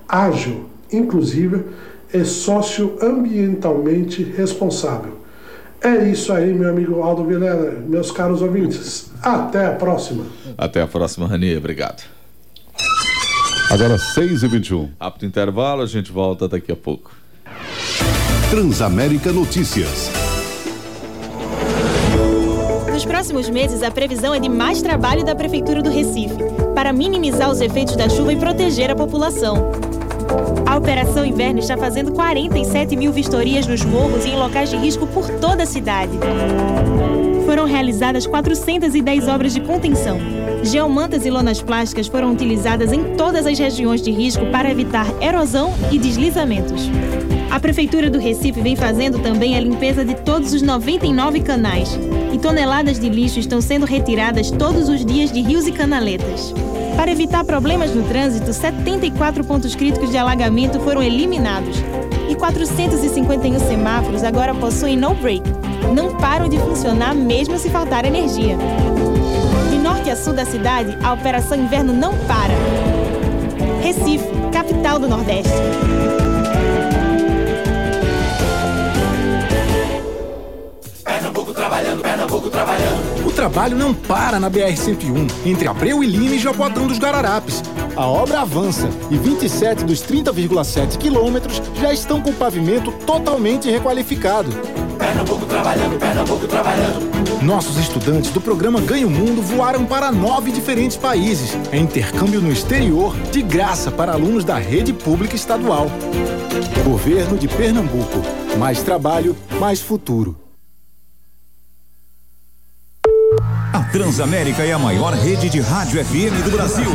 [0.09, 1.65] ágil, inclusiva
[2.13, 5.24] e socioambientalmente responsável.
[5.85, 9.11] É isso aí, meu amigo Aldo Vilela, meus caros ouvintes.
[9.23, 10.25] Até a próxima.
[10.57, 11.55] Até a próxima, Rani.
[11.59, 12.03] Obrigado.
[13.71, 17.11] Agora 6 e 21 Apto intervalo, a gente volta daqui a pouco.
[18.49, 20.11] Transamérica Notícias.
[22.91, 26.37] Nos próximos meses, a previsão é de mais trabalho da Prefeitura do Recife
[26.75, 29.73] para minimizar os efeitos da chuva e proteger a população.
[30.67, 35.07] A Operação Inverno está fazendo 47 mil vistorias nos morros e em locais de risco
[35.07, 36.13] por toda a cidade.
[37.47, 40.19] Foram realizadas 410 obras de contenção.
[40.63, 45.73] Geomantas e lonas plásticas foram utilizadas em todas as regiões de risco para evitar erosão
[45.93, 46.89] e deslizamentos.
[47.51, 51.97] A Prefeitura do Recife vem fazendo também a limpeza de todos os 99 canais.
[52.33, 56.53] E toneladas de lixo estão sendo retiradas todos os dias de rios e canaletas.
[56.97, 61.77] Para evitar problemas no trânsito, 74 pontos críticos de alagamento foram eliminados.
[62.29, 65.43] E 451 semáforos agora possuem no break.
[65.95, 68.57] Não param de funcionar mesmo se faltar energia.
[69.71, 72.55] De norte a sul da cidade, a Operação Inverno não para.
[73.83, 75.53] Recife, capital do Nordeste.
[81.65, 83.27] Trabalhando, Pernambuco trabalhando.
[83.27, 87.63] O trabalho não para na BR-101, entre Abreu e Lima e Japoatão dos Guararapes.
[87.97, 94.51] A obra avança e 27 dos 30,7 quilômetros já estão com o pavimento totalmente requalificado.
[94.99, 97.43] Pernambuco trabalhando, Pernambuco trabalhando.
[97.43, 102.53] Nossos estudantes do programa Ganha o Mundo voaram para nove diferentes países, em intercâmbio no
[102.53, 105.87] exterior, de graça para alunos da rede pública estadual.
[106.85, 108.23] Governo de Pernambuco.
[108.59, 110.44] Mais trabalho, mais futuro.
[113.95, 116.91] Transamérica é a maior rede de rádio FM do Brasil.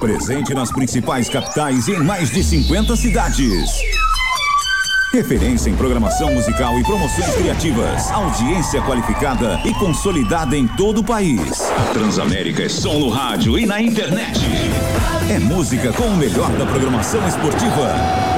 [0.00, 3.70] Presente nas principais capitais e em mais de 50 cidades.
[5.12, 8.10] Referência em programação musical e promoções criativas.
[8.10, 11.70] Audiência qualificada e consolidada em todo o país.
[11.92, 14.40] Transamérica é som no rádio e na internet.
[15.30, 18.35] É música com o melhor da programação esportiva.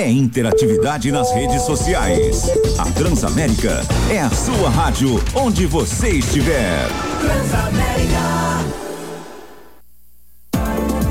[0.00, 2.50] É interatividade nas redes sociais.
[2.78, 6.88] A Transamérica é a sua rádio onde você estiver.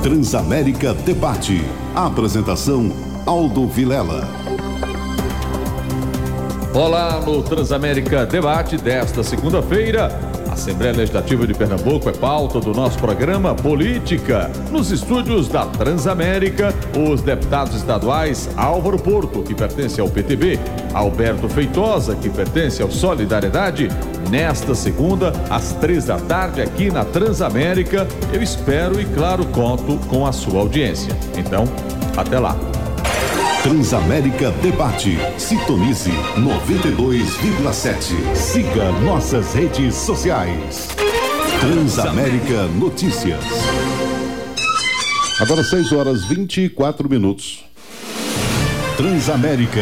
[0.01, 1.63] Transamérica Debate.
[1.93, 2.91] Apresentação
[3.27, 4.27] Aldo Vilela.
[6.73, 10.28] Olá, no Transamérica Debate desta segunda-feira.
[10.59, 14.51] Assembleia Legislativa de Pernambuco é pauta do nosso programa Política.
[14.69, 20.59] Nos estúdios da Transamérica, os deputados estaduais Álvaro Porto, que pertence ao PTB,
[20.93, 23.87] Alberto Feitosa, que pertence ao Solidariedade,
[24.29, 28.05] nesta segunda, às três da tarde, aqui na Transamérica.
[28.33, 31.15] Eu espero e, claro, conto com a sua audiência.
[31.37, 31.63] Então,
[32.17, 32.68] até lá.
[33.63, 35.17] Transamérica Debate.
[35.37, 38.15] Sintonize 92,7.
[38.33, 40.87] Siga nossas redes sociais.
[41.59, 43.43] Transamérica Notícias.
[45.41, 47.65] Agora 6 horas 24 minutos.
[48.95, 49.81] Transamérica.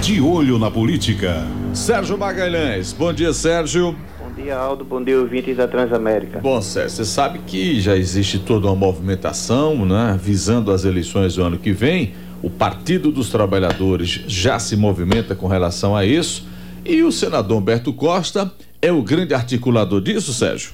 [0.00, 1.46] De olho na política.
[1.74, 2.94] Sérgio Magalhães.
[2.94, 3.94] Bom dia, Sérgio.
[4.18, 4.82] Bom dia, Aldo.
[4.82, 6.40] Bom dia, ouvintes da Transamérica.
[6.40, 11.42] Bom, Sérgio, você sabe que já existe toda uma movimentação, né, visando as eleições do
[11.42, 12.14] ano que vem.
[12.42, 16.46] O Partido dos Trabalhadores já se movimenta com relação a isso.
[16.84, 20.72] E o senador Humberto Costa é o grande articulador disso, Sérgio?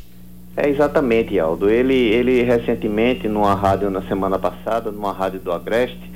[0.57, 1.70] É exatamente, Aldo.
[1.70, 6.11] Ele, ele recentemente, numa rádio na semana passada, numa rádio do Agreste,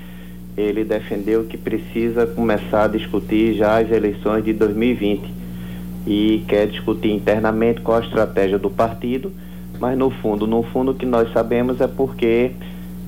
[0.57, 5.33] ele defendeu que precisa começar a discutir já as eleições de 2020
[6.07, 9.33] e quer discutir internamente qual a estratégia do partido,
[9.81, 12.53] mas no fundo, no fundo o que nós sabemos é porque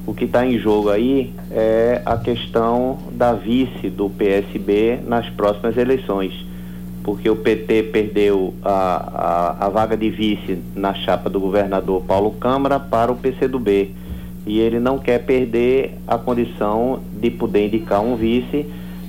[0.06, 5.76] o que está em jogo aí é a questão da vice do PSB nas próximas
[5.76, 6.32] eleições,
[7.02, 12.30] porque o PT perdeu a, a, a vaga de vice na chapa do governador Paulo
[12.32, 13.94] Câmara para o PCdoB
[14.46, 18.64] e ele não quer perder a condição de poder indicar um vice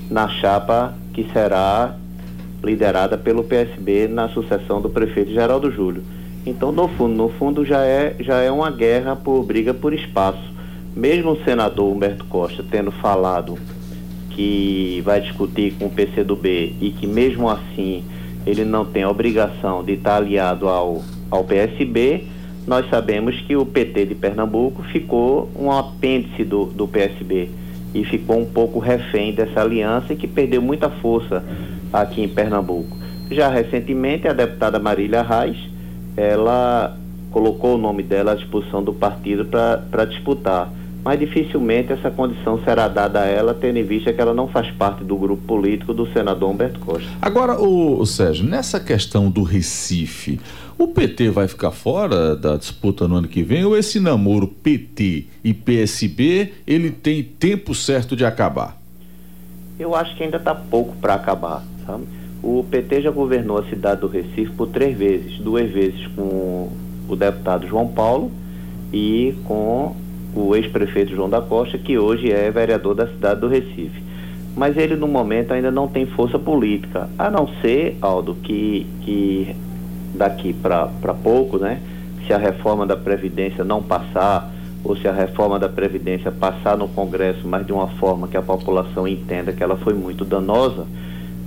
[0.09, 1.95] na chapa que será
[2.63, 6.03] liderada pelo PSB na sucessão do prefeito Geraldo Júlio.
[6.43, 10.56] Então, no fundo, no fundo já é, já é uma guerra por briga por espaço.
[10.97, 13.55] Mesmo o senador Humberto Costa tendo falado
[14.31, 18.03] que vai discutir com o PCdoB e que mesmo assim
[18.47, 22.23] ele não tem a obrigação de estar aliado ao, ao PSB,
[22.65, 27.51] nós sabemos que o PT de Pernambuco ficou um apêndice do, do PSB
[27.93, 31.43] e ficou um pouco refém dessa aliança e que perdeu muita força
[31.93, 32.97] aqui em Pernambuco.
[33.29, 35.57] Já recentemente, a deputada Marília Reis,
[36.15, 36.97] ela
[37.29, 40.71] colocou o nome dela à disposição do partido para disputar
[41.07, 44.69] mas dificilmente essa condição será dada a ela, tendo em vista que ela não faz
[44.71, 47.07] parte do grupo político do senador Humberto Costa.
[47.21, 50.37] Agora, o, o Sérgio, nessa questão do Recife,
[50.77, 55.27] o PT vai ficar fora da disputa no ano que vem ou esse namoro PT
[55.45, 58.77] e PSB ele tem tempo certo de acabar?
[59.79, 62.03] Eu acho que ainda está pouco para acabar, sabe?
[62.43, 66.69] O PT já governou a cidade do Recife por três vezes, duas vezes com
[67.07, 68.29] o deputado João Paulo
[68.91, 69.95] e com
[70.37, 74.03] o ex-prefeito João da Costa, que hoje é vereador da cidade do Recife.
[74.55, 79.55] Mas ele, no momento, ainda não tem força política, a não ser, Aldo, que, que
[80.15, 81.79] daqui para pouco, né,
[82.25, 84.51] se a reforma da Previdência não passar,
[84.83, 88.41] ou se a reforma da Previdência passar no Congresso, mas de uma forma que a
[88.41, 90.85] população entenda que ela foi muito danosa,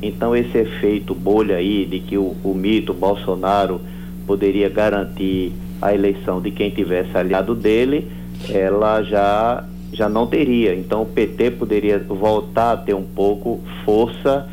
[0.02, 3.80] então esse efeito bolha aí de que o, o mito Bolsonaro
[4.26, 8.10] poderia garantir a eleição de quem tivesse aliado dele,
[8.48, 10.74] ela já, já não teria.
[10.74, 14.48] Então o PT poderia voltar a ter um pouco força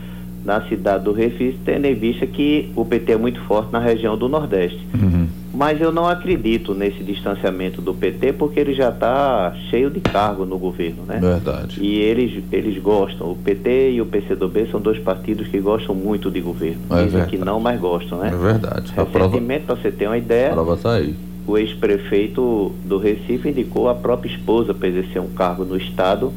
[0.48, 4.18] na cidade do Recife, tendo em vista que o PT é muito forte na região
[4.18, 4.80] do Nordeste.
[4.94, 5.28] Uhum.
[5.54, 10.46] Mas eu não acredito nesse distanciamento do PT, porque ele já está cheio de cargo
[10.46, 11.20] no governo, né?
[11.20, 11.82] Verdade.
[11.82, 13.32] E eles, eles gostam.
[13.32, 16.82] O PT e o PCdoB são dois partidos que gostam muito de governo.
[16.92, 17.32] É Dizem verdade.
[17.32, 18.30] que não, mas gostam, né?
[18.32, 18.94] É verdade.
[18.96, 21.14] Recentemente, para você ter uma ideia, a prova está aí
[21.48, 26.34] o ex-prefeito do Recife indicou a própria esposa para exercer um cargo no Estado,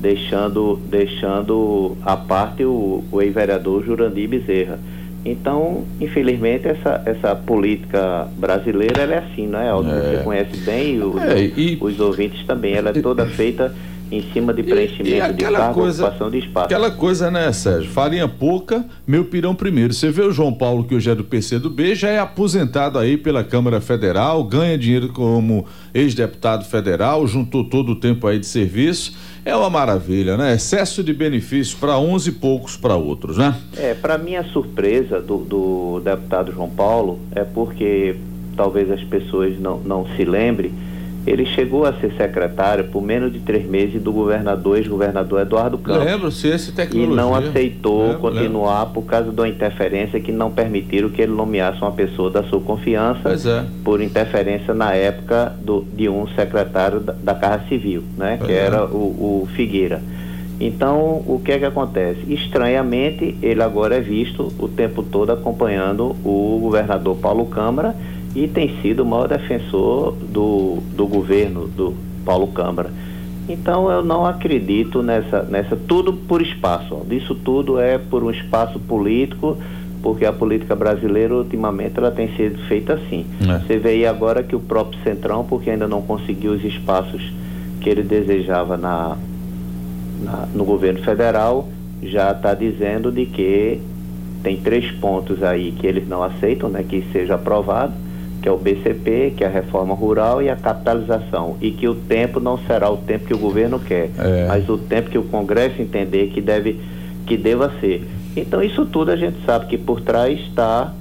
[0.00, 4.80] deixando, deixando à parte o, o ex-vereador Jurandir Bezerra.
[5.24, 9.90] Então, infelizmente, essa, essa política brasileira é assim, não é, Aldo?
[9.90, 10.00] É.
[10.00, 12.74] Você conhece bem, os, é, e, os ouvintes também.
[12.74, 13.74] Ela é toda feita
[14.10, 16.66] em cima de preenchimento e, e de cargo, coisa, ocupação de espaço.
[16.66, 17.90] Aquela coisa, né, Sérgio?
[17.90, 19.92] Farinha pouca, meu pirão primeiro.
[19.92, 22.98] Você vê o João Paulo, que hoje é do PC do B, já é aposentado
[22.98, 28.46] aí pela Câmara Federal, ganha dinheiro como ex-deputado federal, juntou todo o tempo aí de
[28.46, 29.16] serviço.
[29.44, 30.54] É uma maravilha, né?
[30.54, 33.54] Excesso de benefícios para uns e poucos para outros, né?
[33.76, 38.16] É, para minha surpresa do, do deputado João Paulo, é porque
[38.56, 40.72] talvez as pessoas não, não se lembrem
[41.26, 46.04] ele chegou a ser secretário por menos de três meses do governador, ex-governador Eduardo Campos.
[46.04, 47.12] Lembro, ciência e tecnologia.
[47.12, 48.94] E não aceitou lembro, continuar lembro.
[48.94, 53.30] por causa da interferência que não permitiram que ele nomeasse uma pessoa da sua confiança
[53.30, 53.64] é.
[53.84, 58.38] por interferência na época do, de um secretário da, da Civil, né?
[58.44, 58.56] que é.
[58.56, 60.00] era o, o Figueira.
[60.60, 62.20] Então, o que é que acontece?
[62.32, 67.94] Estranhamente, ele agora é visto o tempo todo acompanhando o governador Paulo Câmara
[68.44, 71.92] e tem sido o maior defensor do, do governo do
[72.24, 72.90] Paulo Câmara.
[73.48, 77.04] Então eu não acredito nessa, nessa tudo por espaço.
[77.10, 79.58] Isso tudo é por um espaço político,
[80.02, 83.26] porque a política brasileira ultimamente ela tem sido feita assim.
[83.42, 83.58] É.
[83.58, 87.32] Você vê aí agora que o próprio Centrão, porque ainda não conseguiu os espaços
[87.80, 89.16] que ele desejava na,
[90.22, 91.68] na no governo federal,
[92.02, 93.80] já está dizendo de que
[94.44, 97.92] tem três pontos aí que eles não aceitam, né, que seja aprovado
[98.42, 101.94] que é o BCP, que é a reforma rural e a capitalização, e que o
[101.94, 104.46] tempo não será o tempo que o governo quer, é.
[104.46, 106.78] mas o tempo que o Congresso entender que deve
[107.26, 108.06] que deva ser.
[108.36, 110.94] Então isso tudo a gente sabe que por trás está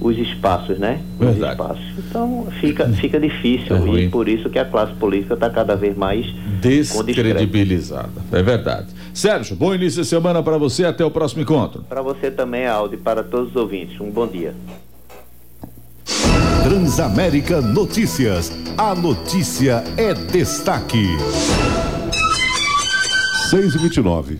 [0.00, 1.00] os espaços, né?
[1.18, 1.84] Os espaços.
[1.98, 5.96] Então fica, fica difícil é e por isso que a classe política está cada vez
[5.96, 6.26] mais
[6.60, 8.22] descredibilizada.
[8.32, 8.86] É verdade.
[9.12, 10.84] Sérgio, bom início de semana para você.
[10.84, 11.82] Até o próximo encontro.
[11.88, 14.00] Para você também, Aldo, e para todos os ouvintes.
[14.00, 14.54] Um bom dia.
[16.68, 18.52] Transamérica Notícias.
[18.76, 21.02] A notícia é destaque.
[23.48, 24.36] 6 e 29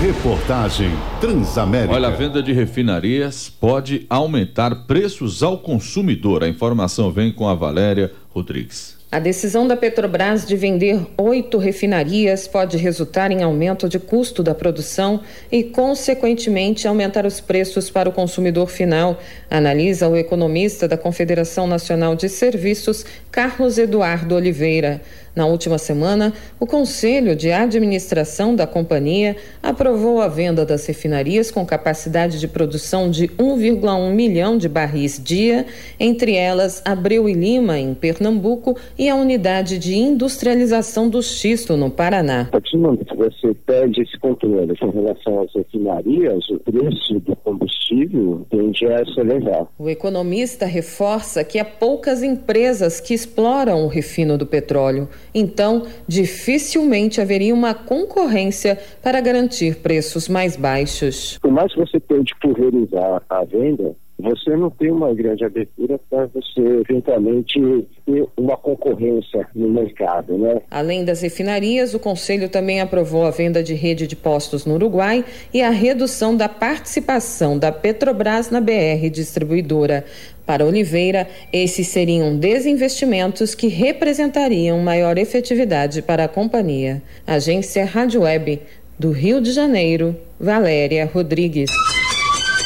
[0.00, 1.92] Reportagem Transamérica.
[1.92, 6.42] Olha, a venda de refinarias pode aumentar preços ao consumidor.
[6.42, 8.96] A informação vem com a Valéria Rodrigues.
[9.14, 14.56] A decisão da Petrobras de vender oito refinarias pode resultar em aumento de custo da
[14.56, 15.20] produção
[15.52, 19.16] e, consequentemente, aumentar os preços para o consumidor final,
[19.48, 25.00] analisa o economista da Confederação Nacional de Serviços, Carlos Eduardo Oliveira.
[25.34, 31.66] Na última semana, o Conselho de Administração da companhia aprovou a venda das refinarias com
[31.66, 35.66] capacidade de produção de 1,1 milhão de barris dia,
[35.98, 41.90] entre elas Abreu e Lima, em Pernambuco, e a unidade de industrialização do xisto, no
[41.90, 42.42] Paraná.
[42.42, 47.18] A partir do momento que você pede esse controle com relação às refinarias, o preço
[47.20, 49.66] do combustível tende a se elevar.
[49.78, 55.08] O economista reforça que há poucas empresas que exploram o refino do petróleo.
[55.34, 61.38] Então, dificilmente haveria uma concorrência para garantir preços mais baixos.
[61.38, 66.26] Por mais que você tente pulverizar a venda, você não tem uma grande abertura para
[66.26, 67.60] você eventualmente
[68.06, 70.62] ter uma concorrência no mercado, né?
[70.70, 75.24] Além das refinarias, o Conselho também aprovou a venda de rede de postos no Uruguai
[75.52, 80.04] e a redução da participação da Petrobras na BR distribuidora.
[80.46, 87.02] Para Oliveira, esses seriam desinvestimentos que representariam maior efetividade para a companhia.
[87.26, 88.60] Agência Rádio Web
[88.98, 91.70] do Rio de Janeiro, Valéria Rodrigues.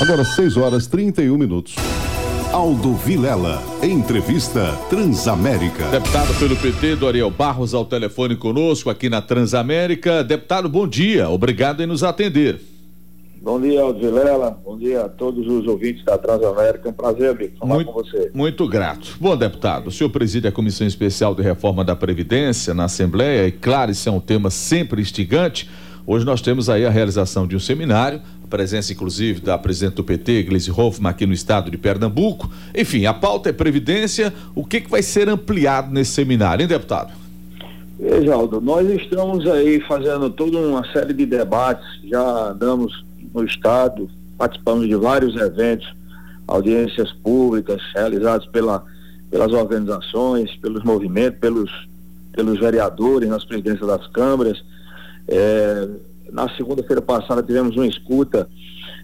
[0.00, 1.76] Agora 6 horas 31 minutos.
[2.52, 5.84] Aldo Vilela, entrevista Transamérica.
[5.90, 10.24] Deputado pelo PT, Doriel Barros, ao telefone conosco aqui na Transamérica.
[10.24, 12.58] Deputado, bom dia, obrigado em nos atender.
[13.40, 14.50] Bom dia, Aldo Vilela.
[14.64, 16.88] Bom dia a todos os ouvintes da Transamérica.
[16.88, 18.30] É um prazer, amigo, falar muito, com você.
[18.34, 19.16] Muito grato.
[19.20, 23.52] Bom, deputado, o senhor preside a Comissão Especial de Reforma da Previdência na Assembleia, e
[23.52, 25.70] claro, isso é um tema sempre instigante.
[26.06, 30.04] Hoje nós temos aí a realização de um seminário, a presença inclusive da presidente do
[30.04, 32.50] PT, Gleisi Hoffmann, aqui no estado de Pernambuco.
[32.74, 34.32] Enfim, a pauta é Previdência.
[34.54, 37.12] O que, que vai ser ampliado nesse seminário, hein, deputado?
[37.98, 44.08] Veja, Aldo, nós estamos aí fazendo toda uma série de debates, já andamos no estado,
[44.36, 45.92] participamos de vários eventos,
[46.46, 48.84] audiências públicas realizadas pela,
[49.30, 51.88] pelas organizações, pelos movimentos, pelos,
[52.32, 54.64] pelos vereadores nas presidências das câmaras.
[55.26, 55.88] É,
[56.32, 58.48] na segunda-feira passada tivemos uma escuta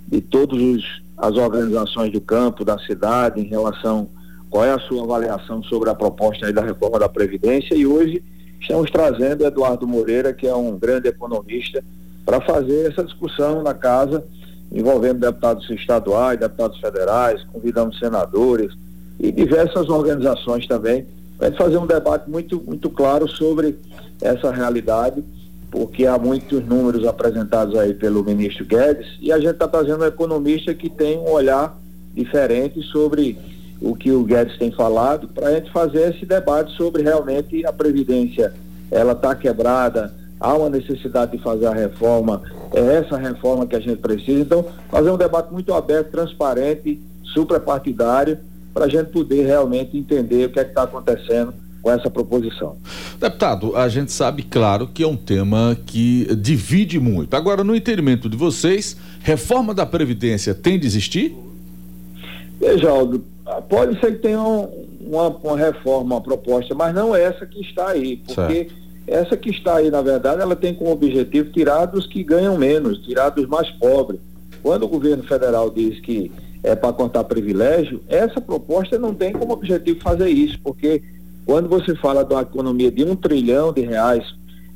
[0.06, 0.82] de todas
[1.16, 4.08] as organizações do campo, da cidade, em relação
[4.50, 8.22] qual é a sua avaliação sobre a proposta da reforma da Previdência e hoje
[8.60, 11.82] estamos trazendo Eduardo Moreira, que é um grande economista,
[12.24, 14.24] para fazer essa discussão na casa,
[14.72, 18.72] envolvendo deputados estaduais, deputados federais, convidamos senadores
[19.20, 21.06] e diversas organizações também,
[21.38, 23.78] para fazer um debate muito, muito claro sobre
[24.20, 25.22] essa realidade
[25.74, 30.06] porque há muitos números apresentados aí pelo ministro Guedes e a gente está trazendo um
[30.06, 31.76] economista que tem um olhar
[32.14, 33.36] diferente sobre
[33.80, 37.72] o que o Guedes tem falado para a gente fazer esse debate sobre realmente a
[37.72, 38.54] previdência
[38.88, 42.42] ela está quebrada há uma necessidade de fazer a reforma
[42.74, 47.00] é essa reforma que a gente precisa então fazer um debate muito aberto transparente
[47.32, 48.38] suprapartidário
[48.74, 52.76] para a gente poder realmente entender o que é que está acontecendo com essa proposição.
[53.18, 57.34] Deputado, a gente sabe, claro, que é um tema que divide muito.
[57.34, 61.34] Agora, no entendimento de vocês, reforma da Previdência tem de existir?
[62.60, 63.24] Veja, Aldo,
[63.68, 68.16] pode ser que tenha uma, uma reforma, uma proposta, mas não essa que está aí,
[68.16, 68.83] porque certo.
[69.06, 72.98] Essa que está aí, na verdade, ela tem como objetivo tirar dos que ganham menos,
[72.98, 74.20] tirar dos mais pobres.
[74.62, 79.52] Quando o governo federal diz que é para contar privilégio, essa proposta não tem como
[79.52, 81.02] objetivo fazer isso, porque
[81.44, 84.24] quando você fala de uma economia de um trilhão de reais,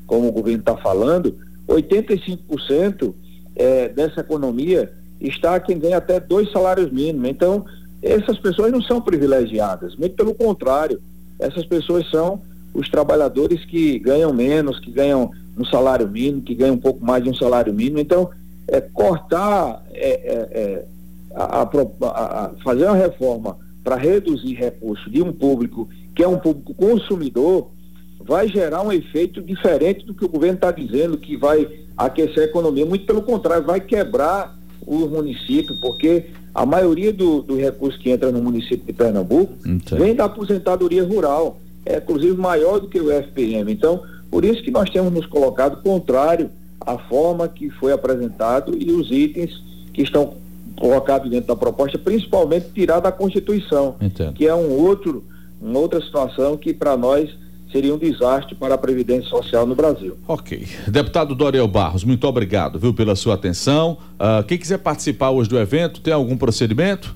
[0.06, 1.34] como o governo está falando,
[1.66, 3.14] 85%
[3.56, 7.28] é, dessa economia está quem ganha até dois salários mínimos.
[7.28, 7.64] Então,
[8.02, 11.00] essas pessoas não são privilegiadas, muito pelo contrário,
[11.38, 12.42] essas pessoas são
[12.74, 17.22] os trabalhadores que ganham menos, que ganham um salário mínimo, que ganham um pouco mais
[17.22, 17.98] de um salário mínimo.
[17.98, 18.30] Então,
[18.68, 20.84] é, cortar, é, é, é
[21.34, 26.38] a, a, a, fazer uma reforma para reduzir recursos de um público que é um
[26.38, 27.70] público consumidor,
[28.20, 31.66] vai gerar um efeito diferente do que o governo está dizendo, que vai
[31.96, 32.84] aquecer a economia.
[32.84, 38.32] Muito pelo contrário, vai quebrar o município, porque a maioria do, do recurso que entra
[38.32, 40.02] no município de Pernambuco Entendi.
[40.02, 43.72] vem da aposentadoria rural, é inclusive maior do que o FPM.
[43.72, 48.92] Então, por isso que nós temos nos colocado contrário à forma que foi apresentado e
[48.92, 49.62] os itens
[49.92, 50.34] que estão
[50.78, 54.34] colocado dentro da proposta, principalmente tirar da Constituição, Entendo.
[54.34, 55.24] que é um outro,
[55.60, 57.30] uma outra situação que para nós
[57.72, 60.16] seria um desastre para a Previdência Social no Brasil.
[60.26, 60.66] Ok.
[60.86, 63.98] Deputado Doriel Barros, muito obrigado, viu, pela sua atenção.
[64.18, 67.14] Ah, quem quiser participar hoje do evento, tem algum procedimento?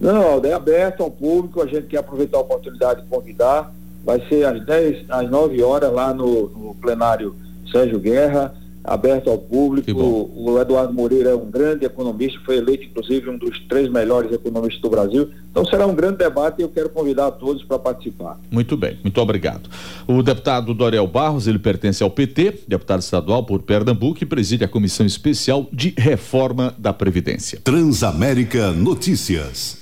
[0.00, 3.72] Não, é aberto ao público, a gente quer aproveitar a oportunidade de convidar.
[4.06, 7.34] Vai ser às 10, às 9 horas lá no, no plenário
[7.72, 8.54] Sérgio Guerra,
[8.84, 9.90] aberto ao público.
[9.90, 14.32] O, o Eduardo Moreira é um grande economista, foi eleito inclusive um dos três melhores
[14.32, 15.30] economistas do Brasil.
[15.50, 18.38] Então será um grande debate e eu quero convidar a todos para participar.
[18.48, 19.68] Muito bem, muito obrigado.
[20.06, 24.68] O deputado Doriel Barros, ele pertence ao PT, deputado estadual por Pernambuco e preside a
[24.68, 27.58] Comissão Especial de Reforma da Previdência.
[27.64, 29.78] Transamérica Notícias.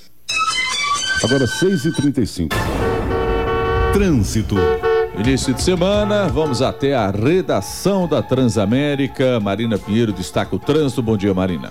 [1.22, 2.93] Agora 6 e 35
[3.94, 4.56] Trânsito.
[5.16, 9.38] Início de semana, vamos até a redação da Transamérica.
[9.38, 11.00] Marina Pinheiro destaca o trânsito.
[11.00, 11.70] Bom dia, Marina.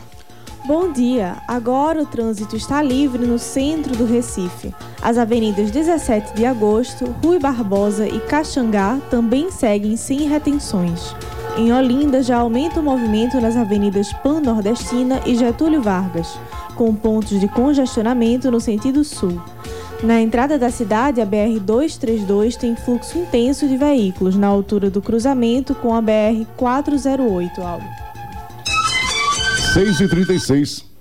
[0.66, 1.36] Bom dia!
[1.50, 4.74] Agora o trânsito está livre no centro do Recife.
[5.02, 11.14] As avenidas 17 de agosto, Rui Barbosa e Caxangá também seguem sem retenções.
[11.58, 16.40] Em Olinda já aumenta o movimento nas avenidas Pan-Nordestina e Getúlio Vargas,
[16.76, 19.42] com pontos de congestionamento no sentido sul.
[20.04, 25.74] Na entrada da cidade, a BR-232 tem fluxo intenso de veículos na altura do cruzamento
[25.74, 27.86] com a BR-408, Aldo.
[29.74, 30.94] 6 e 36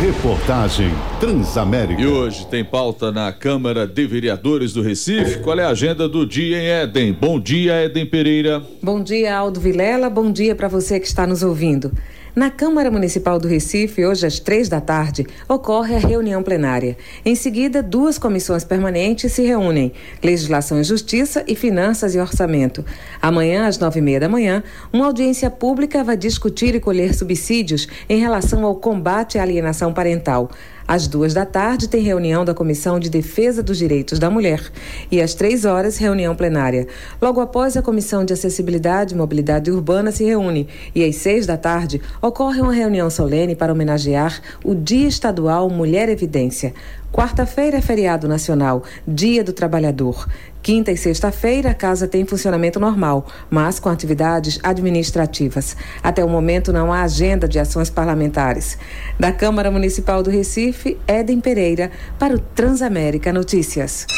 [0.00, 2.00] Reportagem Transamérica.
[2.00, 5.40] E hoje tem pauta na Câmara de Vereadores do Recife.
[5.40, 7.12] Qual é a agenda do dia em Éden?
[7.12, 8.62] Bom dia, Éden Pereira.
[8.82, 10.08] Bom dia, Aldo Vilela.
[10.08, 11.92] Bom dia para você que está nos ouvindo.
[12.34, 16.96] Na Câmara Municipal do Recife, hoje às três da tarde, ocorre a reunião plenária.
[17.24, 22.84] Em seguida, duas comissões permanentes se reúnem: Legislação e Justiça e Finanças e Orçamento.
[23.22, 27.86] Amanhã, às nove e meia da manhã, uma audiência pública vai discutir e colher subsídios
[28.08, 30.50] em relação ao combate à alienação parental.
[30.86, 34.70] Às duas da tarde, tem reunião da Comissão de Defesa dos Direitos da Mulher.
[35.10, 36.86] E às três horas, reunião plenária.
[37.22, 40.68] Logo após, a Comissão de Acessibilidade e Mobilidade Urbana se reúne.
[40.94, 46.10] E às seis da tarde, ocorre uma reunião solene para homenagear o Dia Estadual Mulher
[46.10, 46.74] Evidência.
[47.14, 50.28] Quarta-feira é feriado nacional, Dia do Trabalhador.
[50.60, 55.76] Quinta e sexta-feira, a casa tem funcionamento normal, mas com atividades administrativas.
[56.02, 58.76] Até o momento, não há agenda de ações parlamentares.
[59.16, 64.08] Da Câmara Municipal do Recife, Éden Pereira, para o Transamérica Notícias.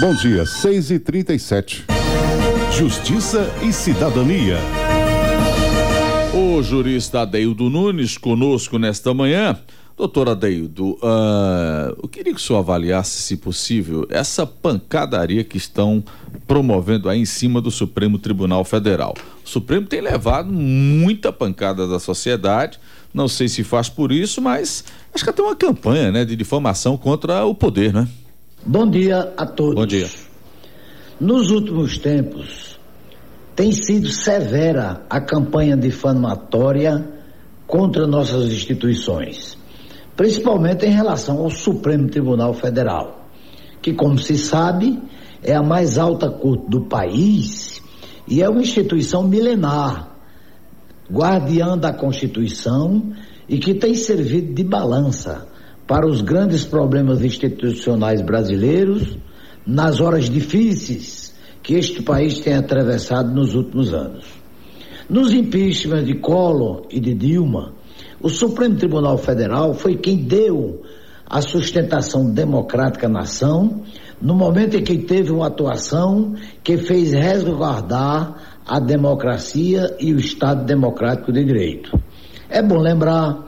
[0.00, 1.86] Bom dia, 6 e 37
[2.72, 4.58] Justiça e Cidadania.
[6.34, 9.56] O jurista Adeildo Nunes conosco nesta manhã.
[9.96, 16.02] Doutor Adeildo, uh, eu queria que o senhor avaliasse, se possível, essa pancadaria que estão
[16.48, 19.14] promovendo aí em cima do Supremo Tribunal Federal.
[19.44, 22.80] O Supremo tem levado muita pancada da sociedade,
[23.14, 24.84] não sei se faz por isso, mas
[25.14, 28.08] acho que até uma campanha né, de difamação contra o poder, né?
[28.66, 29.76] Bom dia a todos.
[29.76, 30.10] Bom dia.
[31.20, 32.80] Nos últimos tempos,
[33.54, 37.06] tem sido severa a campanha difamatória
[37.66, 39.56] contra nossas instituições,
[40.16, 43.28] principalmente em relação ao Supremo Tribunal Federal,
[43.82, 45.00] que, como se sabe,
[45.42, 47.82] é a mais alta corte do país
[48.26, 50.10] e é uma instituição milenar,
[51.10, 53.12] guardiã da Constituição
[53.48, 55.46] e que tem servido de balança
[55.86, 59.18] para os grandes problemas institucionais brasileiros
[59.66, 64.24] nas horas difíceis que este país tem atravessado nos últimos anos.
[65.08, 67.74] Nos impeachments de Collor e de Dilma,
[68.24, 70.80] o Supremo Tribunal Federal foi quem deu
[71.28, 73.82] a sustentação democrática à nação
[74.18, 80.64] no momento em que teve uma atuação que fez resguardar a democracia e o Estado
[80.64, 82.00] democrático de direito.
[82.48, 83.44] É bom lembrar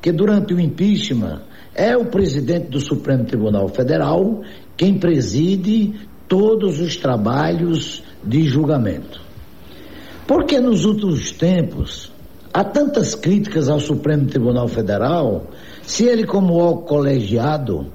[0.00, 1.42] que durante o impeachment
[1.74, 4.42] é o presidente do Supremo Tribunal Federal
[4.76, 5.92] quem preside
[6.28, 9.20] todos os trabalhos de julgamento.
[10.24, 12.12] Porque nos últimos tempos
[12.52, 15.46] há tantas críticas ao Supremo Tribunal Federal
[15.82, 17.86] se ele, como órgão colegiado,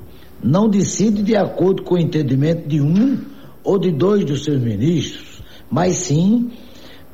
[0.44, 3.20] não decide de acordo com o entendimento de um
[3.64, 6.52] ou de dois dos seus ministros, mas sim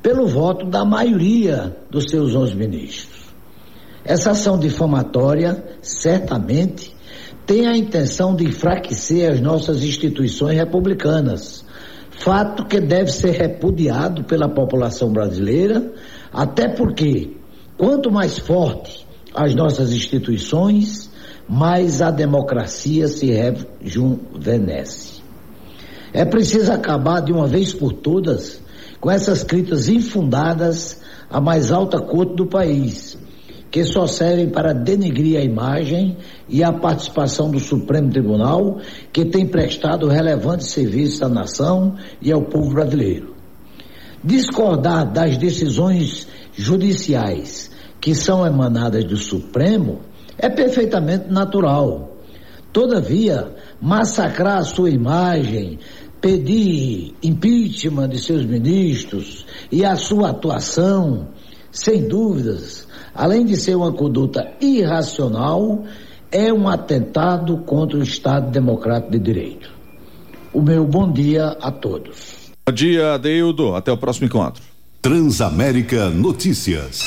[0.01, 3.21] pelo voto da maioria dos seus onze ministros.
[4.03, 6.95] Essa ação difamatória, certamente,
[7.45, 11.63] tem a intenção de enfraquecer as nossas instituições republicanas,
[12.23, 15.91] fato que deve ser repudiado pela população brasileira,
[16.31, 17.35] até porque
[17.77, 21.09] quanto mais forte as nossas instituições,
[21.49, 25.21] mais a democracia se rejuvenesce.
[26.13, 28.61] É preciso acabar de uma vez por todas
[28.99, 33.17] com essas críticas infundadas à mais alta corte do país,
[33.71, 36.17] que só servem para denegrir a imagem
[36.49, 38.79] e a participação do Supremo Tribunal,
[39.13, 43.33] que tem prestado relevante serviço à nação e ao povo brasileiro.
[44.21, 50.01] Discordar das decisões judiciais que são emanadas do Supremo
[50.37, 52.17] é perfeitamente natural.
[52.73, 55.79] Todavia, massacrar a sua imagem,
[56.19, 61.29] pedir impeachment de seus ministros e a sua atuação,
[61.71, 65.83] sem dúvidas, além de ser uma conduta irracional,
[66.31, 69.69] é um atentado contra o Estado Democrático de Direito.
[70.53, 72.51] O meu bom dia a todos.
[72.67, 73.75] Bom dia, Deildo.
[73.75, 74.63] Até o próximo encontro.
[75.01, 77.01] Transamérica Notícias.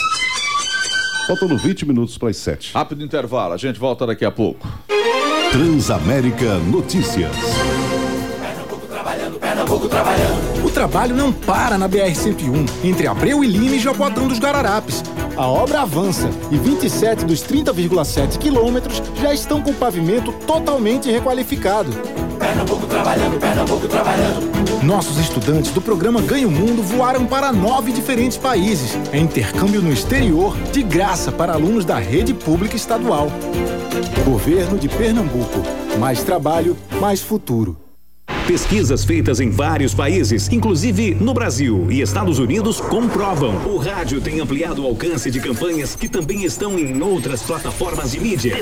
[1.27, 2.73] Faltando 20 minutos para as 7.
[2.75, 4.69] Rápido intervalo, a gente volta daqui a pouco.
[5.53, 7.31] Transamérica Notícias.
[9.55, 10.67] Pernambuco trabalhando.
[10.67, 15.01] O trabalho não para na BR-101, entre Abreu e Lima e Japoatão dos Guararapes.
[15.37, 21.93] A obra avança e 27 dos 30,7 quilômetros já estão com o pavimento totalmente requalificado.
[22.37, 24.85] Pernambuco trabalhando, Pernambuco trabalhando.
[24.85, 29.93] Nossos estudantes do programa Ganha o Mundo voaram para nove diferentes países, em intercâmbio no
[29.93, 33.29] exterior, de graça para alunos da rede pública estadual.
[34.25, 35.63] Governo de Pernambuco.
[35.99, 37.84] Mais trabalho, mais futuro.
[38.47, 43.55] Pesquisas feitas em vários países, inclusive no Brasil e Estados Unidos, comprovam.
[43.65, 48.21] O rádio tem ampliado o alcance de campanhas que também estão em outras plataformas de
[48.21, 48.59] mídia.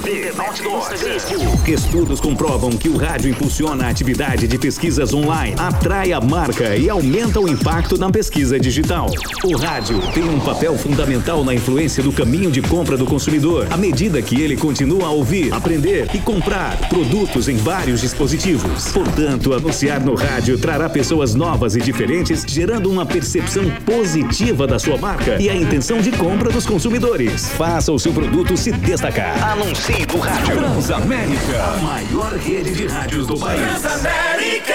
[1.67, 6.89] Estudos comprovam que o rádio impulsiona a atividade de pesquisas online, atrai a marca e
[6.89, 9.11] aumenta o impacto na pesquisa digital.
[9.43, 13.77] O rádio tem um papel fundamental na influência do caminho de compra do consumidor, à
[13.77, 18.93] medida que ele continua a ouvir, aprender e comprar produtos em vários dispositivos.
[18.93, 24.99] Portanto, anunciar no rádio trará pessoas novas e diferentes, gerando uma percepção positiva da sua
[24.99, 27.49] marca e a intenção de compra dos consumidores.
[27.53, 29.53] Faça o seu produto se destacar.
[29.53, 30.59] Anuncie no rádio.
[30.59, 33.63] Transamérica, a maior rede de rádios do país.
[33.63, 34.75] Transamérica.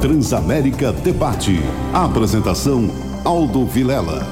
[0.00, 1.60] Transamérica Debate.
[1.92, 2.90] Apresentação
[3.22, 4.26] Aldo Vilela.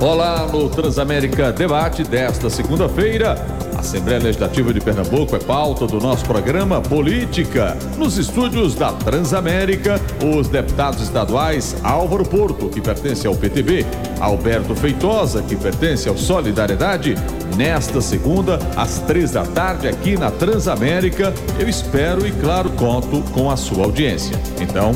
[0.00, 3.61] Olá no Transamérica Debate desta segunda-feira.
[3.82, 7.76] Assembleia Legislativa de Pernambuco é pauta do nosso programa Política.
[7.98, 13.84] Nos estúdios da Transamérica, os deputados estaduais Álvaro Porto, que pertence ao PTB,
[14.20, 17.16] Alberto Feitosa, que pertence ao Solidariedade,
[17.56, 21.34] nesta segunda, às três da tarde, aqui na Transamérica.
[21.58, 24.40] Eu espero e, claro, conto com a sua audiência.
[24.60, 24.92] Então,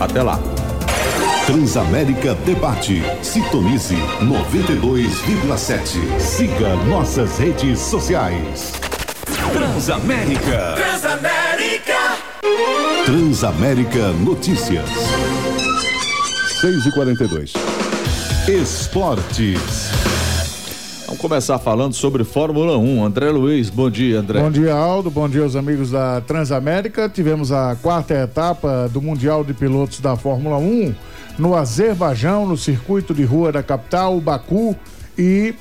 [0.00, 0.38] até lá.
[1.48, 3.00] Transamérica Debate.
[3.22, 6.20] Sintonize 92,7.
[6.20, 8.74] Siga nossas redes sociais.
[9.50, 10.74] Transamérica.
[10.76, 12.18] Transamérica.
[13.06, 14.90] Transamérica Notícias.
[16.60, 17.54] 6 e 42
[18.46, 19.88] Esportes.
[21.06, 23.06] Vamos começar falando sobre Fórmula 1.
[23.06, 24.42] André Luiz, bom dia, André.
[24.42, 25.10] Bom dia, Aldo.
[25.10, 27.08] Bom dia aos amigos da Transamérica.
[27.08, 31.08] Tivemos a quarta etapa do Mundial de Pilotos da Fórmula 1
[31.38, 34.76] no Azerbaijão, no circuito de rua da capital, Baku,
[35.16, 35.54] e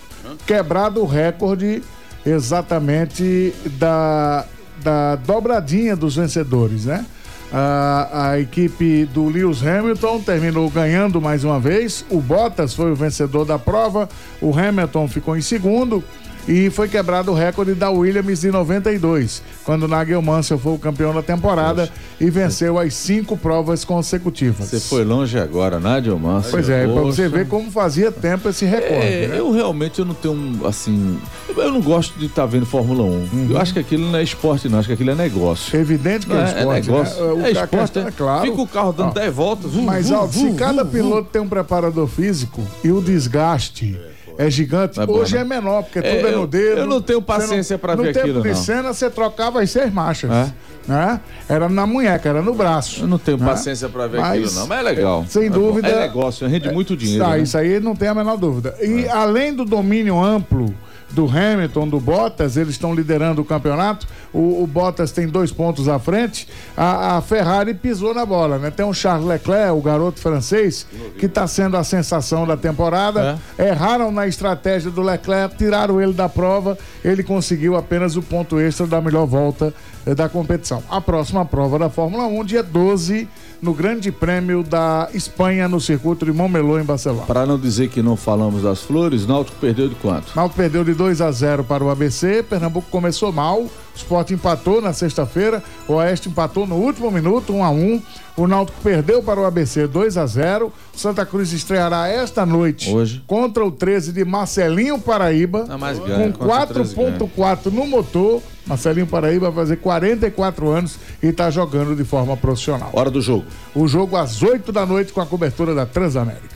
[0.45, 1.83] quebrado o recorde
[2.25, 4.45] exatamente da,
[4.81, 7.05] da dobradinha dos vencedores, né?
[7.51, 12.05] A, a equipe do Lewis Hamilton terminou ganhando mais uma vez.
[12.09, 14.09] O Bottas foi o vencedor da prova.
[14.41, 16.03] O Hamilton ficou em segundo.
[16.47, 21.13] E foi quebrado o recorde da Williams de 92, quando Nigel Mansell foi o campeão
[21.13, 21.89] da temporada
[22.21, 24.69] e venceu as cinco provas consecutivas.
[24.69, 26.51] Você foi longe agora, Nigel Mansell.
[26.51, 28.93] Pois é, para você ver como fazia tempo esse recorde.
[28.95, 29.39] É, né?
[29.39, 31.19] Eu realmente eu não tenho um, assim,
[31.49, 33.47] eu não gosto de estar vendo Fórmula 1.
[33.51, 34.79] Eu acho que aquilo não é esporte, não.
[34.79, 35.77] Acho que aquilo é negócio.
[35.77, 36.89] Evidente que é, Não esporte.
[36.89, 37.25] É negócio.
[37.25, 37.33] né?
[37.33, 38.11] O É esporte, questão- é.
[38.11, 38.49] claro.
[38.49, 39.73] Fica o carro dando Ó, 10 voltas.
[39.73, 43.99] Mas, Aldo, vum, se cada piloto tem um preparador físico e o desgaste
[44.37, 45.41] é gigante, É bom, hoje né?
[45.41, 46.79] é menor, porque É, tudo é no dedo.
[46.81, 48.55] eu não tenho paciência pra no ver tempo aquilo, de não.
[48.55, 50.29] cena, você trocava as seis marchas.
[50.31, 50.53] É?
[50.87, 51.19] Né?
[51.49, 53.01] Era na munheca, era no braço.
[53.01, 55.25] Eu não tenho paciência pra ver aquilo, não, mas é legal.
[55.27, 55.55] Sem É bom.
[55.55, 55.87] dúvida.
[55.89, 57.39] É negócio, rende muito dinheiro, Ah, né?
[57.39, 58.73] Isso aí não tem a menor dúvida.
[58.81, 60.73] E além do domínio amplo
[61.11, 64.07] do Hamilton, do Bottas, eles estão liderando o campeonato.
[64.33, 66.47] O, o Bottas tem dois pontos à frente.
[66.75, 68.71] A, a Ferrari pisou na bola, né?
[68.71, 70.85] Tem o Charles Leclerc, o garoto francês,
[71.17, 73.39] que está sendo a sensação da temporada.
[73.57, 76.77] Erraram na estratégia do Leclerc, tiraram ele da prova.
[77.03, 79.73] Ele conseguiu apenas o ponto extra da melhor volta
[80.05, 80.83] eh, da competição.
[80.89, 83.27] A próxima prova da Fórmula 1, dia 12,
[83.61, 87.25] no Grande Prêmio da Espanha, no circuito de Montmeló, em Barcelona.
[87.25, 90.35] Para não dizer que não falamos das flores, Náutico perdeu de quanto?
[90.35, 92.43] Náutico perdeu de 2 a 0 para o ABC.
[92.43, 93.65] Pernambuco começou mal,
[93.97, 98.01] O Sport empatou na sexta-feira, o Oeste empatou no último minuto, 1 a 1
[98.37, 103.23] O Náutico perdeu para o ABC 2 a 0 Santa Cruz estreará esta noite Hoje.
[103.25, 107.17] contra o 13 de Marcelinho Paraíba, ganha, com contra o 13 ganha.
[107.17, 108.41] 4.4 no motor.
[108.67, 112.91] Marcelinho Paraíba vai fazer 44 anos e está jogando de forma profissional.
[112.93, 113.45] Hora do jogo.
[113.73, 116.55] O jogo às 8 da noite com a cobertura da Transamérica.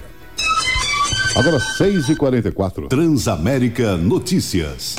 [1.36, 2.88] Agora 6h44.
[2.90, 4.98] Transamérica Notícias.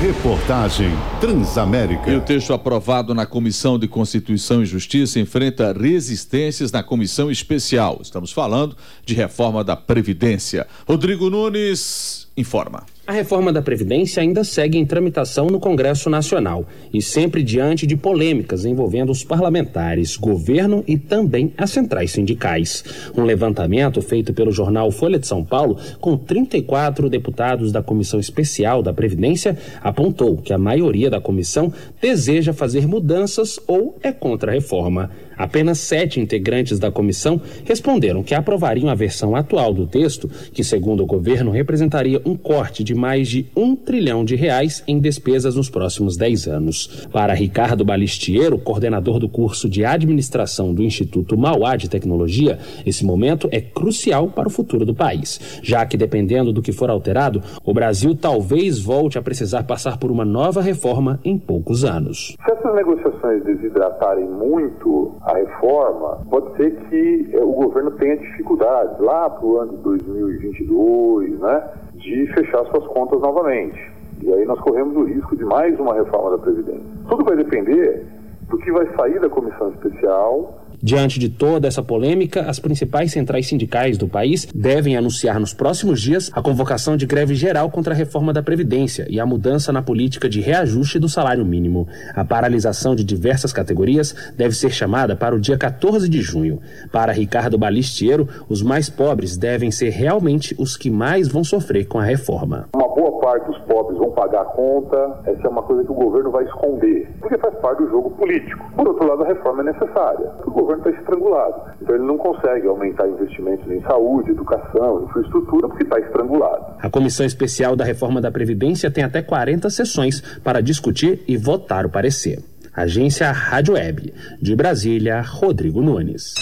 [0.00, 0.88] Reportagem
[1.20, 2.10] Transamérica.
[2.10, 7.98] E o texto aprovado na Comissão de Constituição e Justiça enfrenta resistências na comissão especial.
[8.00, 8.74] Estamos falando
[9.04, 10.66] de reforma da Previdência.
[10.88, 12.84] Rodrigo Nunes informa.
[13.10, 17.96] A reforma da Previdência ainda segue em tramitação no Congresso Nacional e sempre diante de
[17.96, 22.84] polêmicas envolvendo os parlamentares, governo e também as centrais sindicais.
[23.16, 28.80] Um levantamento feito pelo jornal Folha de São Paulo, com 34 deputados da Comissão Especial
[28.80, 34.54] da Previdência, apontou que a maioria da comissão deseja fazer mudanças ou é contra a
[34.54, 35.10] reforma.
[35.40, 41.02] Apenas sete integrantes da comissão responderam que aprovariam a versão atual do texto, que, segundo
[41.02, 45.70] o governo, representaria um corte de mais de um trilhão de reais em despesas nos
[45.70, 47.08] próximos dez anos.
[47.10, 53.48] Para Ricardo Balistiero, coordenador do curso de administração do Instituto Mauá de Tecnologia, esse momento
[53.50, 57.72] é crucial para o futuro do país, já que, dependendo do que for alterado, o
[57.72, 62.36] Brasil talvez volte a precisar passar por uma nova reforma em poucos anos.
[62.44, 68.98] Se essas negociações desidratarem muito a reforma, pode ser que eh, o governo tenha dificuldades
[68.98, 71.64] lá para o ano de 2022, né,
[71.94, 73.78] de fechar suas contas novamente.
[74.22, 76.82] E aí nós corremos o risco de mais uma reforma da Previdência.
[77.08, 78.06] Tudo vai depender
[78.50, 83.46] do que vai sair da comissão especial Diante de toda essa polêmica, as principais centrais
[83.46, 87.96] sindicais do país devem anunciar nos próximos dias a convocação de greve geral contra a
[87.96, 91.86] reforma da Previdência e a mudança na política de reajuste do salário mínimo.
[92.14, 96.60] A paralisação de diversas categorias deve ser chamada para o dia 14 de junho.
[96.90, 101.98] Para Ricardo Balistiero, os mais pobres devem ser realmente os que mais vão sofrer com
[101.98, 102.70] a reforma.
[102.74, 105.94] Uma boa parte dos pobres vão pagar a conta, essa é uma coisa que o
[105.94, 108.72] governo vai esconder, porque faz parte do jogo político.
[108.74, 110.32] Por outro lado, a reforma é necessária.
[110.44, 111.54] O governo está estrangulado.
[111.80, 116.74] Então ele não consegue aumentar investimentos em saúde, educação, infraestrutura, porque está estrangulado.
[116.80, 121.86] A Comissão Especial da Reforma da Previdência tem até 40 sessões para discutir e votar
[121.86, 122.40] o parecer.
[122.74, 124.12] Agência Rádio Web.
[124.42, 126.34] De Brasília, Rodrigo Nunes.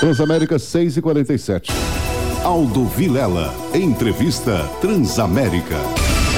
[0.00, 2.11] Transamérica 6h47.
[2.44, 3.54] Aldo Vilela.
[3.72, 5.76] Entrevista Transamérica.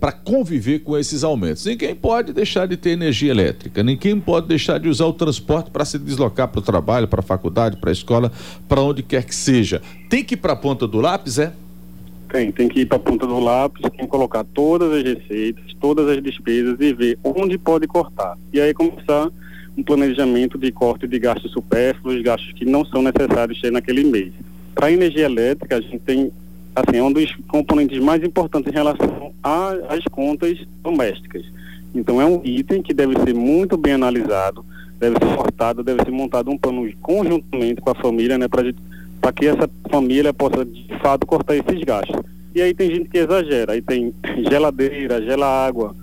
[0.00, 1.66] para conviver com esses aumentos?
[1.66, 5.84] Ninguém pode deixar de ter energia elétrica, ninguém pode deixar de usar o transporte para
[5.84, 8.30] se deslocar para o trabalho, para a faculdade, para a escola,
[8.68, 9.82] para onde quer que seja.
[10.08, 11.52] Tem que ir para a ponta do lápis, é?
[12.34, 15.72] Tem, tem que ir para a ponta do lápis, tem que colocar todas as receitas,
[15.80, 18.36] todas as despesas e ver onde pode cortar.
[18.52, 19.30] E aí começar
[19.78, 24.32] um planejamento de corte de gastos supérfluos, gastos que não são necessários ter naquele mês.
[24.74, 26.32] Para a energia elétrica, a gente tem,
[26.74, 31.44] assim, é um dos componentes mais importantes em relação a- às contas domésticas.
[31.94, 34.66] Então, é um item que deve ser muito bem analisado,
[34.98, 38.74] deve ser cortado, deve ser montado um plano conjuntamente com a família, né, para
[39.32, 42.20] que essa família possa, de fato, cortar esses gastos.
[42.54, 44.14] E aí tem gente que exagera, aí tem
[44.48, 45.94] geladeira, gela-água,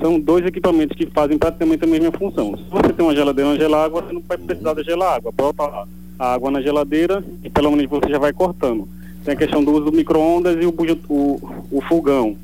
[0.00, 2.56] são dois equipamentos que fazem praticamente a mesma função.
[2.56, 5.32] Se você tem uma geladeira e uma gela-água, você não vai precisar da gela-água.
[5.32, 5.86] Bota
[6.18, 8.88] a água na geladeira e pelo menos você já vai cortando.
[9.24, 10.74] Tem a questão do uso do micro-ondas e o,
[11.08, 11.40] o,
[11.70, 12.36] o fogão.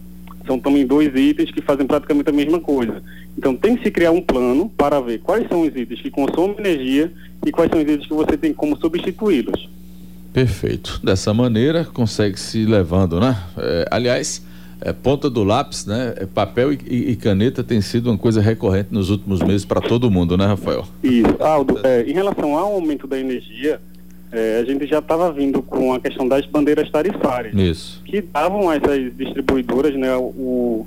[0.46, 3.02] São também dois itens que fazem praticamente a mesma coisa.
[3.36, 6.56] Então tem que se criar um plano para ver quais são os itens que consomem
[6.58, 7.12] energia
[7.44, 9.68] e quais são os itens que você tem como substituí-los.
[10.32, 11.00] Perfeito.
[11.02, 13.36] Dessa maneira consegue se levando, né?
[13.58, 14.42] É, aliás,
[14.80, 16.14] é, ponta do lápis, né?
[16.16, 16.78] É, papel e,
[17.10, 20.84] e, caneta tem sido uma coisa recorrente nos últimos meses para todo mundo, né, Rafael?
[21.02, 21.36] Isso.
[21.38, 23.80] Aldo, é, em relação ao aumento da energia,
[24.32, 27.54] é, a gente já estava vindo com a questão das bandeiras tarifárias.
[27.54, 28.02] Isso.
[28.04, 30.86] Que davam a essas distribuidoras né, o,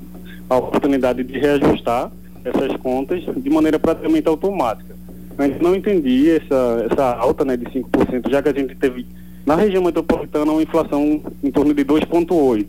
[0.50, 2.12] a oportunidade de reajustar
[2.44, 4.96] essas contas de maneira praticamente automática.
[5.38, 9.06] Mas não entendi essa, essa alta né, de 5%, já que a gente teve
[9.46, 12.66] na região metropolitana uma inflação em torno de 2,8%.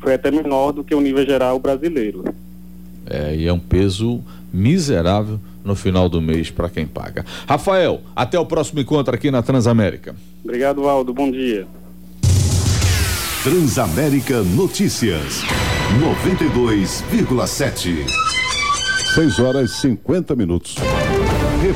[0.00, 2.24] Foi até menor do que o nível geral brasileiro.
[3.06, 4.22] É, e é um peso
[4.52, 7.24] miserável no final do mês para quem paga.
[7.46, 10.14] Rafael, até o próximo encontro aqui na Transamérica.
[10.44, 11.12] Obrigado, Aldo.
[11.12, 11.66] Bom dia.
[13.42, 15.42] Transamérica Notícias.
[16.00, 18.06] 92,7.
[19.14, 20.76] 6 horas e 50 minutos.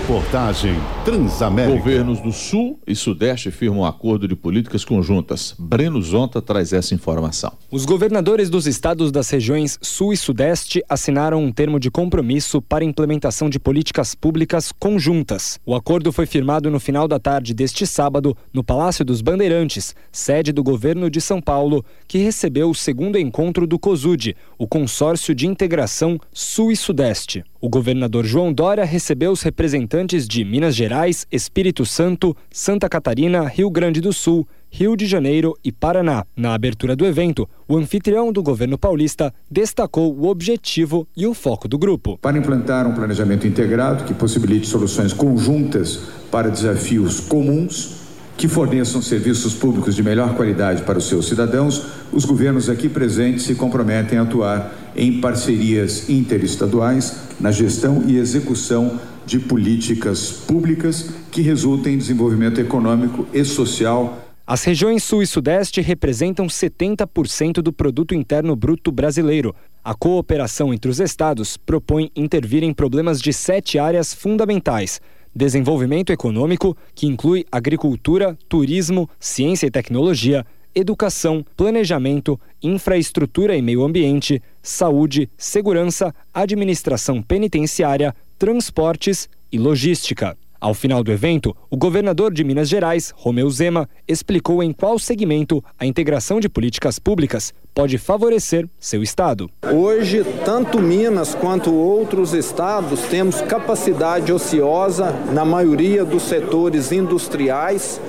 [0.03, 0.75] Reportagem
[1.05, 1.79] Transamérica.
[1.79, 5.55] Governos do Sul e Sudeste firmam um acordo de políticas conjuntas.
[5.57, 7.53] Breno Zonta traz essa informação.
[7.71, 12.83] Os governadores dos estados das regiões Sul e Sudeste assinaram um termo de compromisso para
[12.83, 15.61] a implementação de políticas públicas conjuntas.
[15.65, 20.51] O acordo foi firmado no final da tarde deste sábado no Palácio dos Bandeirantes, sede
[20.51, 25.47] do governo de São Paulo, que recebeu o segundo encontro do COSUD, o Consórcio de
[25.47, 27.45] Integração Sul e Sudeste.
[27.65, 33.71] O governador João Dória recebeu os representantes de Minas Gerais, Espírito Santo, Santa Catarina, Rio
[33.71, 36.25] Grande do Sul, Rio de Janeiro e Paraná.
[36.37, 41.69] Na abertura do evento, o anfitrião do governo paulista destacou o objetivo e o foco
[41.69, 42.19] do grupo.
[42.21, 46.01] Para implantar um planejamento integrado que possibilite soluções conjuntas
[46.33, 48.03] para desafios comuns
[48.37, 53.45] que forneçam serviços públicos de melhor qualidade para os seus cidadãos, os governos aqui presentes
[53.45, 61.43] se comprometem a atuar em parcerias interestaduais na gestão e execução de políticas públicas que
[61.43, 68.13] resultem em desenvolvimento econômico e social as regiões Sul e Sudeste representam 70% do produto
[68.13, 69.55] interno bruto brasileiro.
[69.85, 75.01] A cooperação entre os estados propõe intervir em problemas de sete áreas fundamentais:
[75.35, 80.45] desenvolvimento econômico, que inclui agricultura, turismo, ciência e tecnologia,
[80.75, 90.37] educação, planejamento, infraestrutura e meio ambiente, saúde, segurança, administração penitenciária, transportes e logística.
[90.61, 95.63] Ao final do evento, o governador de Minas Gerais, Romeu Zema, explicou em qual segmento
[95.77, 99.51] a integração de políticas públicas pode favorecer seu estado.
[99.73, 108.01] Hoje, tanto Minas quanto outros estados temos capacidade ociosa na maioria dos setores industriais.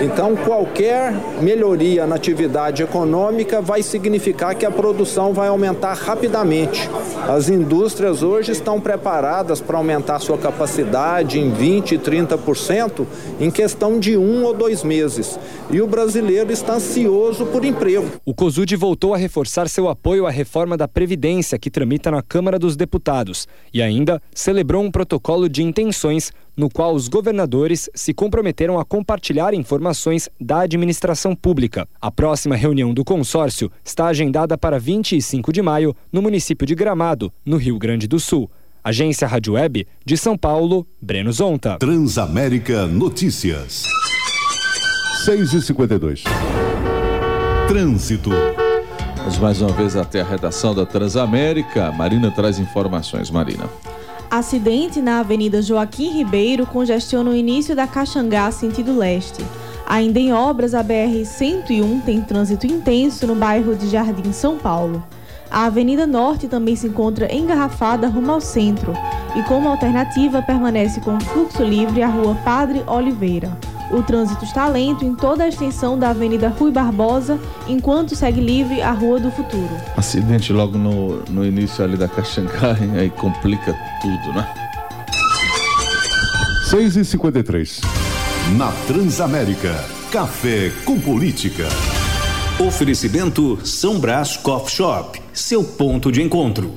[0.00, 6.88] Então, qualquer melhoria na atividade econômica vai significar que a produção vai aumentar rapidamente.
[7.28, 13.06] As indústrias hoje estão preparadas para aumentar sua capacidade em 20, 30%
[13.38, 15.38] em questão de um ou dois meses.
[15.70, 18.06] E o brasileiro está ansioso por emprego.
[18.24, 22.22] O COSUD voltou voltou a reforçar seu apoio à reforma da Previdência que tramita na
[22.22, 28.14] Câmara dos Deputados e ainda celebrou um protocolo de intenções no qual os governadores se
[28.14, 31.88] comprometeram a compartilhar informações da administração pública.
[32.00, 37.32] A próxima reunião do consórcio está agendada para 25 de maio no município de Gramado,
[37.44, 38.48] no Rio Grande do Sul.
[38.84, 41.76] Agência Rádio Web de São Paulo, Breno Zonta.
[41.76, 43.82] Transamérica Notícias.
[45.24, 46.22] 6 e 52
[47.66, 48.30] Trânsito.
[49.22, 51.92] Vamos mais uma vez até a redação da Transamérica.
[51.92, 53.30] Marina traz informações.
[53.30, 53.70] Marina.
[54.28, 59.44] Acidente na Avenida Joaquim Ribeiro congestiona o início da Caxangá sentido leste.
[59.86, 65.04] Ainda em obras, a BR-101 tem trânsito intenso no bairro de Jardim, São Paulo.
[65.48, 68.92] A Avenida Norte também se encontra engarrafada rumo ao centro
[69.36, 73.56] e, como alternativa, permanece com fluxo livre a Rua Padre Oliveira.
[73.92, 77.38] O trânsito está lento em toda a extensão da Avenida Rui Barbosa,
[77.68, 79.68] enquanto segue livre a Rua do Futuro.
[79.94, 84.48] Acidente logo no, no início ali da Caxangá, aí complica tudo, né?
[86.70, 87.80] 6 e 53
[88.56, 89.74] Na Transamérica,
[90.10, 91.68] café com política.
[92.58, 96.72] Oferecimento São Brás Coffee Shop, seu ponto de encontro.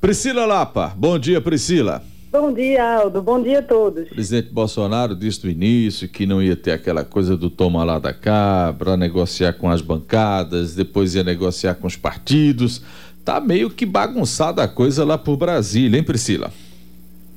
[0.00, 2.13] Priscila Lapa, bom dia Priscila.
[2.36, 3.22] Bom dia, Aldo.
[3.22, 4.10] Bom dia a todos.
[4.10, 8.00] O presidente Bolsonaro disse no início que não ia ter aquela coisa do toma lá
[8.00, 12.82] da cá para negociar com as bancadas, depois ia negociar com os partidos.
[13.24, 16.50] Tá meio que bagunçada a coisa lá por Brasília, hein, Priscila?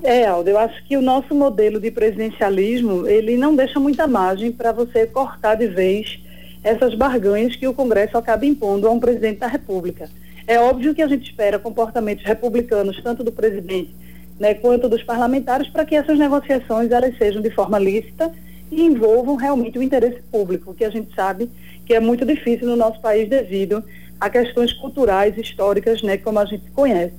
[0.01, 4.51] É, Aldo, eu acho que o nosso modelo de presidencialismo, ele não deixa muita margem
[4.51, 6.19] para você cortar de vez
[6.63, 10.09] essas barganhas que o Congresso acaba impondo a um presidente da República.
[10.47, 14.06] É óbvio que a gente espera comportamentos republicanos, tanto do presidente
[14.39, 18.31] né, quanto dos parlamentares, para que essas negociações elas sejam de forma lícita
[18.71, 21.49] e envolvam realmente o interesse público, que a gente sabe
[21.85, 23.83] que é muito difícil no nosso país devido
[24.19, 27.13] a questões culturais, históricas, né, como a gente conhece.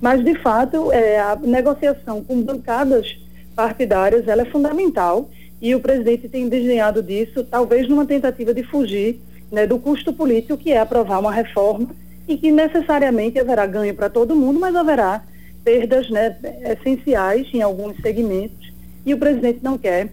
[0.00, 3.16] Mas, de fato, é, a negociação com bancadas
[3.54, 9.20] partidárias ela é fundamental e o presidente tem desenhado disso, talvez numa tentativa de fugir
[9.50, 11.88] né, do custo político, que é aprovar uma reforma
[12.26, 15.22] e que necessariamente haverá ganho para todo mundo, mas haverá
[15.64, 18.72] perdas né, essenciais em alguns segmentos
[19.04, 20.10] e o presidente não quer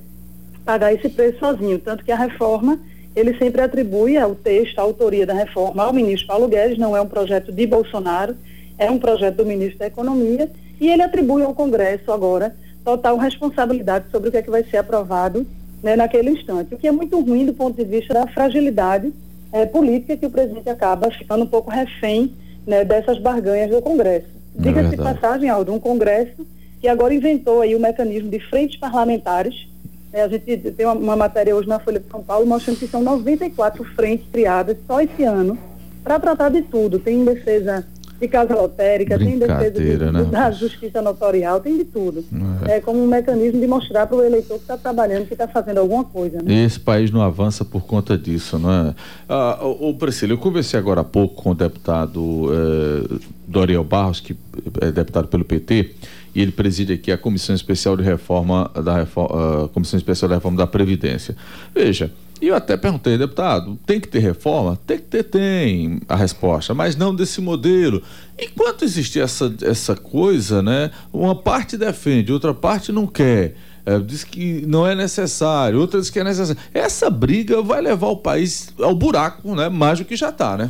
[0.66, 2.80] pagar esse preço sozinho, tanto que a reforma
[3.16, 7.02] ele sempre atribui o texto, a autoria da reforma ao ministro Paulo Guedes, não é
[7.02, 8.36] um projeto de Bolsonaro,
[8.78, 14.06] é um projeto do ministro da Economia e ele atribui ao Congresso agora total responsabilidade
[14.12, 15.46] sobre o que é que vai ser aprovado
[15.84, 19.12] né, naquele instante, o que é muito ruim do ponto de vista da fragilidade
[19.52, 22.34] é, política que o presidente acaba ficando um pouco refém
[22.66, 24.39] né, dessas barganhas do Congresso.
[24.58, 26.46] É Diga-se de passagem, Aldo, um Congresso
[26.80, 29.68] que agora inventou aí o mecanismo de frentes parlamentares.
[30.14, 32.88] É, a gente tem uma, uma, matéria hoje na Folha de São Paulo mostrando que
[32.88, 35.58] são 94 frentes criadas só esse ano
[36.04, 36.98] para tratar de tudo.
[36.98, 37.86] Tem defesa
[38.20, 40.24] de casa lotérica, tem defesa de, né?
[40.24, 42.24] da justiça notorial, tem de tudo.
[42.68, 45.48] É, é como um mecanismo de mostrar para o eleitor que está trabalhando, que está
[45.48, 46.42] fazendo alguma coisa.
[46.42, 46.66] Né?
[46.66, 48.96] Esse país não avança por conta disso, não é?
[49.28, 54.20] Ah, o, o Priscila, eu conversei agora há pouco com o deputado eh, Doriel Barros,
[54.20, 54.36] que
[54.82, 55.92] é deputado pelo PT,
[56.36, 60.36] e ele preside aqui a Comissão Especial de Reforma da reforma, uh, Comissão Especial de
[60.36, 61.36] Reforma da Previdência.
[61.74, 62.12] Veja,
[62.42, 64.80] e eu até perguntei, deputado, tem que ter reforma?
[64.88, 68.02] Tem que ter, tem a resposta, mas não desse modelo.
[68.38, 70.92] Enquanto existir essa, essa coisa, né?
[71.12, 73.56] Uma parte defende, outra parte não quer.
[73.86, 76.62] É, diz que não é necessário, outra diz que é necessário.
[76.74, 79.68] Essa briga vai levar o país ao buraco, né?
[79.68, 80.70] Mais do que já está, né?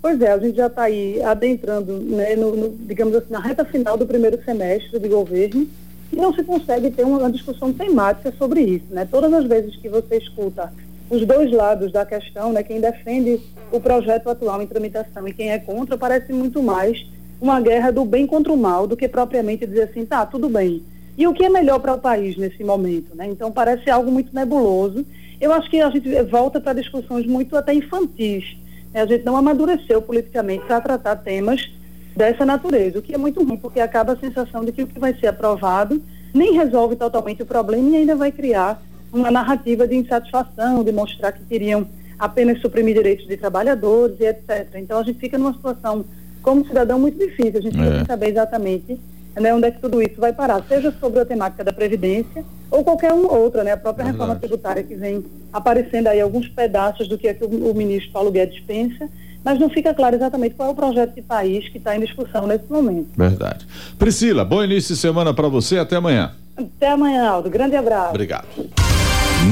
[0.00, 3.64] Pois é, a gente já está aí adentrando, né, no, no, digamos assim, na reta
[3.64, 5.66] final do primeiro semestre de governo
[6.12, 9.06] e não se consegue ter uma, discussão temática sobre isso, né?
[9.10, 10.72] Todas as vezes que você escuta
[11.10, 13.40] os dois lados da questão, né, quem defende
[13.72, 17.06] o projeto atual em tramitação e quem é contra, parece muito mais
[17.40, 20.82] uma guerra do bem contra o mal do que propriamente dizer assim, tá, tudo bem.
[21.16, 23.26] E o que é melhor para o país nesse momento, né?
[23.26, 25.04] Então parece algo muito nebuloso.
[25.40, 28.56] Eu acho que a gente volta para discussões muito até infantis.
[28.92, 29.02] Né?
[29.02, 31.70] A gente não amadureceu politicamente para tratar temas
[32.16, 34.98] dessa natureza, o que é muito ruim, porque acaba a sensação de que o que
[34.98, 36.02] vai ser aprovado
[36.34, 38.82] nem resolve totalmente o problema e ainda vai criar
[39.12, 41.86] uma narrativa de insatisfação, de mostrar que queriam
[42.18, 44.74] apenas suprimir direitos de trabalhadores e etc.
[44.76, 46.04] Então a gente fica numa situação,
[46.42, 47.58] como cidadão, muito difícil.
[47.58, 48.04] A gente é.
[48.04, 48.98] saber exatamente
[49.40, 52.82] né, onde é que tudo isso vai parar, seja sobre a temática da Previdência ou
[52.82, 53.72] qualquer outra, né?
[53.72, 57.70] A própria reforma tributária que vem aparecendo aí alguns pedaços do que é que o,
[57.70, 59.08] o ministro Paulo Guedes pensa,
[59.44, 62.46] mas não fica claro exatamente qual é o projeto de país que está em discussão
[62.46, 63.08] nesse momento.
[63.16, 63.66] Verdade.
[63.98, 66.32] Priscila, bom início de semana para você, até amanhã.
[66.56, 67.48] Até amanhã, Aldo.
[67.48, 68.10] Grande abraço.
[68.10, 68.46] Obrigado.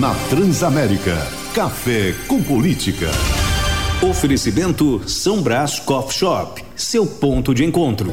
[0.01, 1.17] Na Transamérica,
[1.55, 3.07] café com política.
[4.03, 8.13] Oferecimento São Brás Coffee Shop, seu ponto de encontro.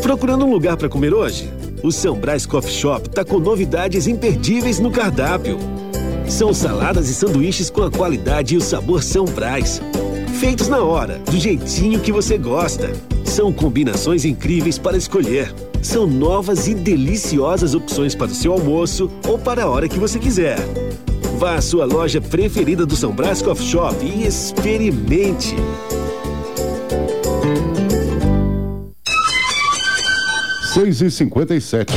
[0.00, 1.50] Procurando um lugar para comer hoje?
[1.82, 5.58] O São Brás Coffee Shop está com novidades imperdíveis no cardápio.
[6.28, 9.80] São saladas e sanduíches com a qualidade e o sabor São Brás.
[10.38, 12.92] Feitos na hora, do jeitinho que você gosta.
[13.24, 15.52] São combinações incríveis para escolher
[15.86, 20.18] são novas e deliciosas opções para o seu almoço ou para a hora que você
[20.18, 20.58] quiser.
[21.38, 25.54] Vá à sua loja preferida do São Brás Coffee Shop e experimente.
[30.74, 31.94] Seis e cinquenta e sete.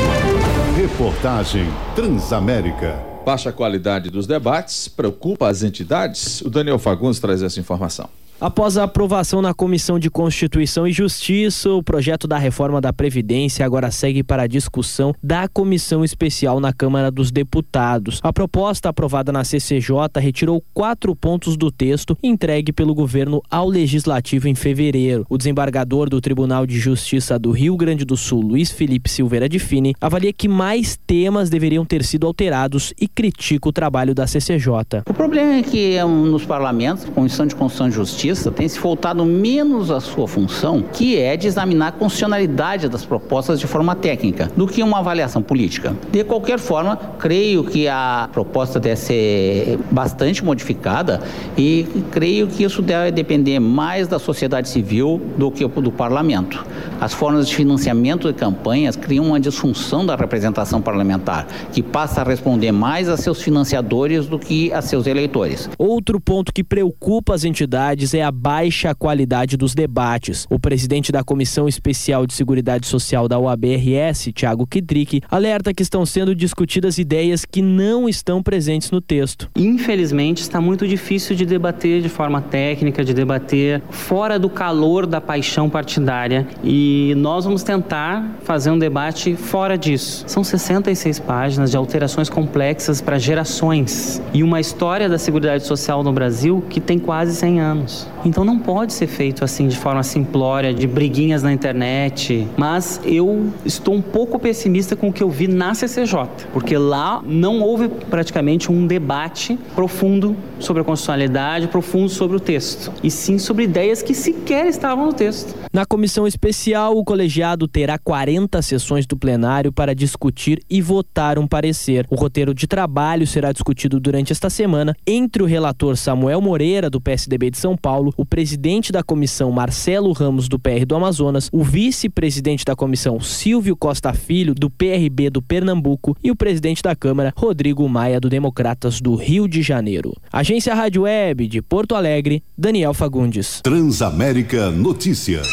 [0.78, 1.66] Reportagem
[1.96, 3.04] Transamérica.
[3.26, 6.42] Baixa qualidade dos debates preocupa as entidades?
[6.42, 8.08] O Daniel Fagundes traz essa informação.
[8.42, 13.66] Após a aprovação na Comissão de Constituição e Justiça, o projeto da reforma da Previdência
[13.66, 18.22] agora segue para a discussão da Comissão Especial na Câmara dos Deputados.
[18.24, 24.48] A proposta aprovada na CCJ retirou quatro pontos do texto entregue pelo governo ao Legislativo
[24.48, 25.26] em fevereiro.
[25.30, 29.60] O desembargador do Tribunal de Justiça do Rio Grande do Sul, Luiz Felipe Silveira de
[29.60, 35.02] Fini, avalia que mais temas deveriam ter sido alterados e critica o trabalho da CCJ.
[35.10, 38.80] O problema é que é nos parlamentos, Comissão de Constituição e Justiça, Justiça tem se
[38.80, 43.96] voltado menos à sua função, que é de examinar a constitucionalidade das propostas de forma
[43.96, 45.96] técnica, do que uma avaliação política.
[46.12, 51.22] De qualquer forma, creio que a proposta deve ser bastante modificada
[51.58, 56.64] e creio que isso deve depender mais da sociedade civil do que do parlamento.
[57.02, 62.24] As formas de financiamento de campanhas criam uma disfunção da representação parlamentar, que passa a
[62.24, 65.70] responder mais a seus financiadores do que a seus eleitores.
[65.78, 70.46] Outro ponto que preocupa as entidades é é a baixa qualidade dos debates.
[70.50, 76.06] O presidente da Comissão Especial de Seguridade Social da OABRS, Tiago Kidrick, alerta que estão
[76.06, 79.50] sendo discutidas ideias que não estão presentes no texto.
[79.56, 85.22] Infelizmente, está muito difícil de debater de forma técnica, de debater fora do calor da
[85.22, 90.26] paixão partidária e nós vamos tentar fazer um debate fora disso.
[90.28, 96.12] São 66 páginas de alterações complexas para gerações e uma história da Seguridade Social no
[96.12, 98.09] Brasil que tem quase 100 anos.
[98.26, 102.48] Então não pode ser feito assim de forma simplória, de briguinhas na internet.
[102.58, 107.22] Mas eu estou um pouco pessimista com o que eu vi na CCJ, porque lá
[107.26, 113.38] não houve praticamente um debate profundo sobre a constitucionalidade, profundo sobre o texto, e sim
[113.38, 115.56] sobre ideias que sequer estavam no texto.
[115.72, 121.48] Na comissão especial, o colegiado terá 40 sessões do plenário para discutir e votar um
[121.48, 122.06] parecer.
[122.10, 127.00] O roteiro de trabalho será discutido durante esta semana entre o relator Samuel Moreira, do
[127.00, 131.64] PSDB de São Paulo, o presidente da comissão Marcelo Ramos, do PR do Amazonas, o
[131.64, 137.34] vice-presidente da comissão Silvio Costa Filho, do PRB do Pernambuco, e o presidente da Câmara,
[137.36, 140.16] Rodrigo Maia, do Democratas do Rio de Janeiro.
[140.32, 143.62] Agência Rádio Web de Porto Alegre, Daniel Fagundes.
[143.62, 145.48] Transamérica Notícias.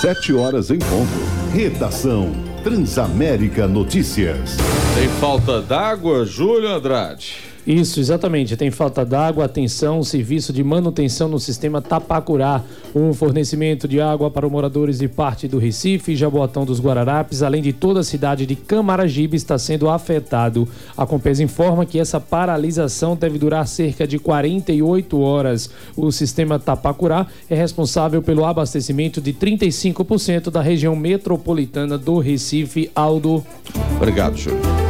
[0.00, 1.52] Sete horas em ponto.
[1.52, 4.56] Redação Transamérica Notícias.
[4.94, 7.47] Tem falta d'água, Júlio Andrade?
[7.66, 8.56] Isso, exatamente.
[8.56, 12.62] Tem falta d'água, atenção, serviço de manutenção no sistema Tapacurá.
[12.94, 17.60] Um fornecimento de água para moradores de parte do Recife e Jaboatão dos Guararapes, além
[17.60, 20.66] de toda a cidade de Camaragibe, está sendo afetado.
[20.96, 25.70] A Compesa informa que essa paralisação deve durar cerca de 48 horas.
[25.96, 32.90] O sistema Tapacurá é responsável pelo abastecimento de 35% da região metropolitana do Recife.
[32.94, 33.44] Aldo.
[33.96, 34.87] Obrigado, Júlio.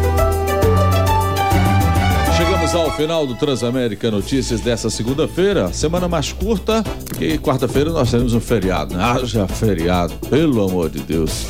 [2.69, 6.85] Chegamos ao final do Transamérica Notícias dessa segunda-feira, semana mais curta,
[7.19, 8.95] e quarta-feira nós temos um feriado.
[8.95, 9.03] Né?
[9.03, 11.47] Haja feriado, pelo amor de Deus.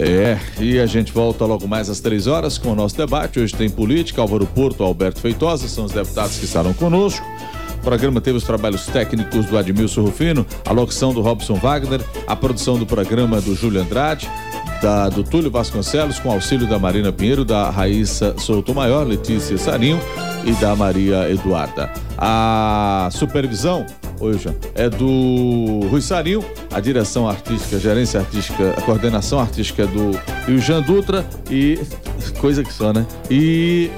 [0.00, 3.38] É, e a gente volta logo mais às três horas com o nosso debate.
[3.38, 7.24] Hoje tem política, Álvaro Porto, Alberto Feitosa, são os deputados que estarão conosco.
[7.88, 12.78] Programa teve os trabalhos técnicos do Admilson Rufino, a locução do Robson Wagner, a produção
[12.78, 14.30] do programa do Júlio Andrade,
[14.82, 19.98] da, do Túlio Vasconcelos, com auxílio da Marina Pinheiro, da Raíssa Souto Maior, Letícia Sarinho
[20.44, 21.90] e da Maria Eduarda.
[22.18, 23.86] A supervisão
[24.20, 30.10] hoje é do Rui Sarinho, a direção artística, a gerência artística, a coordenação artística do
[30.46, 31.78] Iljan Dutra e
[32.38, 33.06] coisa que só, né?
[33.30, 33.90] E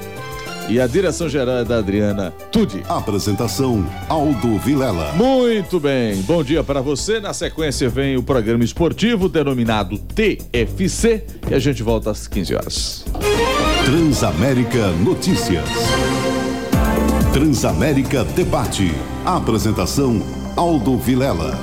[0.71, 2.81] e a direção geral é da Adriana Tuди.
[2.87, 5.11] Apresentação Aldo Vilela.
[5.15, 7.19] Muito bem, bom dia para você.
[7.19, 13.05] Na sequência vem o programa esportivo denominado TFC e a gente volta às 15 horas.
[13.83, 15.67] Transamérica Notícias.
[17.33, 18.93] Transamérica Debate.
[19.25, 20.21] Apresentação
[20.55, 21.59] Aldo Vilela.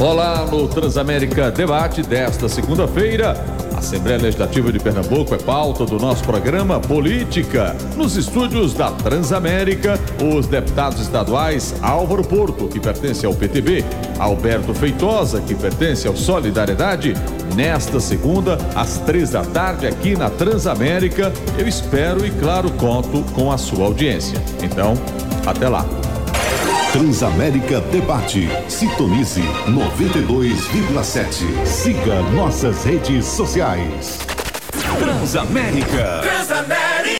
[0.00, 3.36] Olá no Transamérica Debate desta segunda-feira.
[3.76, 7.76] Assembleia Legislativa de Pernambuco é pauta do nosso programa Política.
[7.96, 10.00] Nos estúdios da Transamérica,
[10.34, 13.84] os deputados estaduais Álvaro Porto, que pertence ao PTB,
[14.18, 17.14] Alberto Feitosa, que pertence ao Solidariedade.
[17.54, 23.52] Nesta segunda, às três da tarde, aqui na Transamérica, eu espero e, claro, conto com
[23.52, 24.42] a sua audiência.
[24.62, 24.94] Então,
[25.46, 25.86] até lá.
[26.96, 28.48] Transamérica Debate.
[28.70, 31.66] Sintonize 92,7.
[31.66, 34.20] Siga nossas redes sociais.
[34.98, 36.22] Transamérica.
[36.22, 36.95] Transamérica.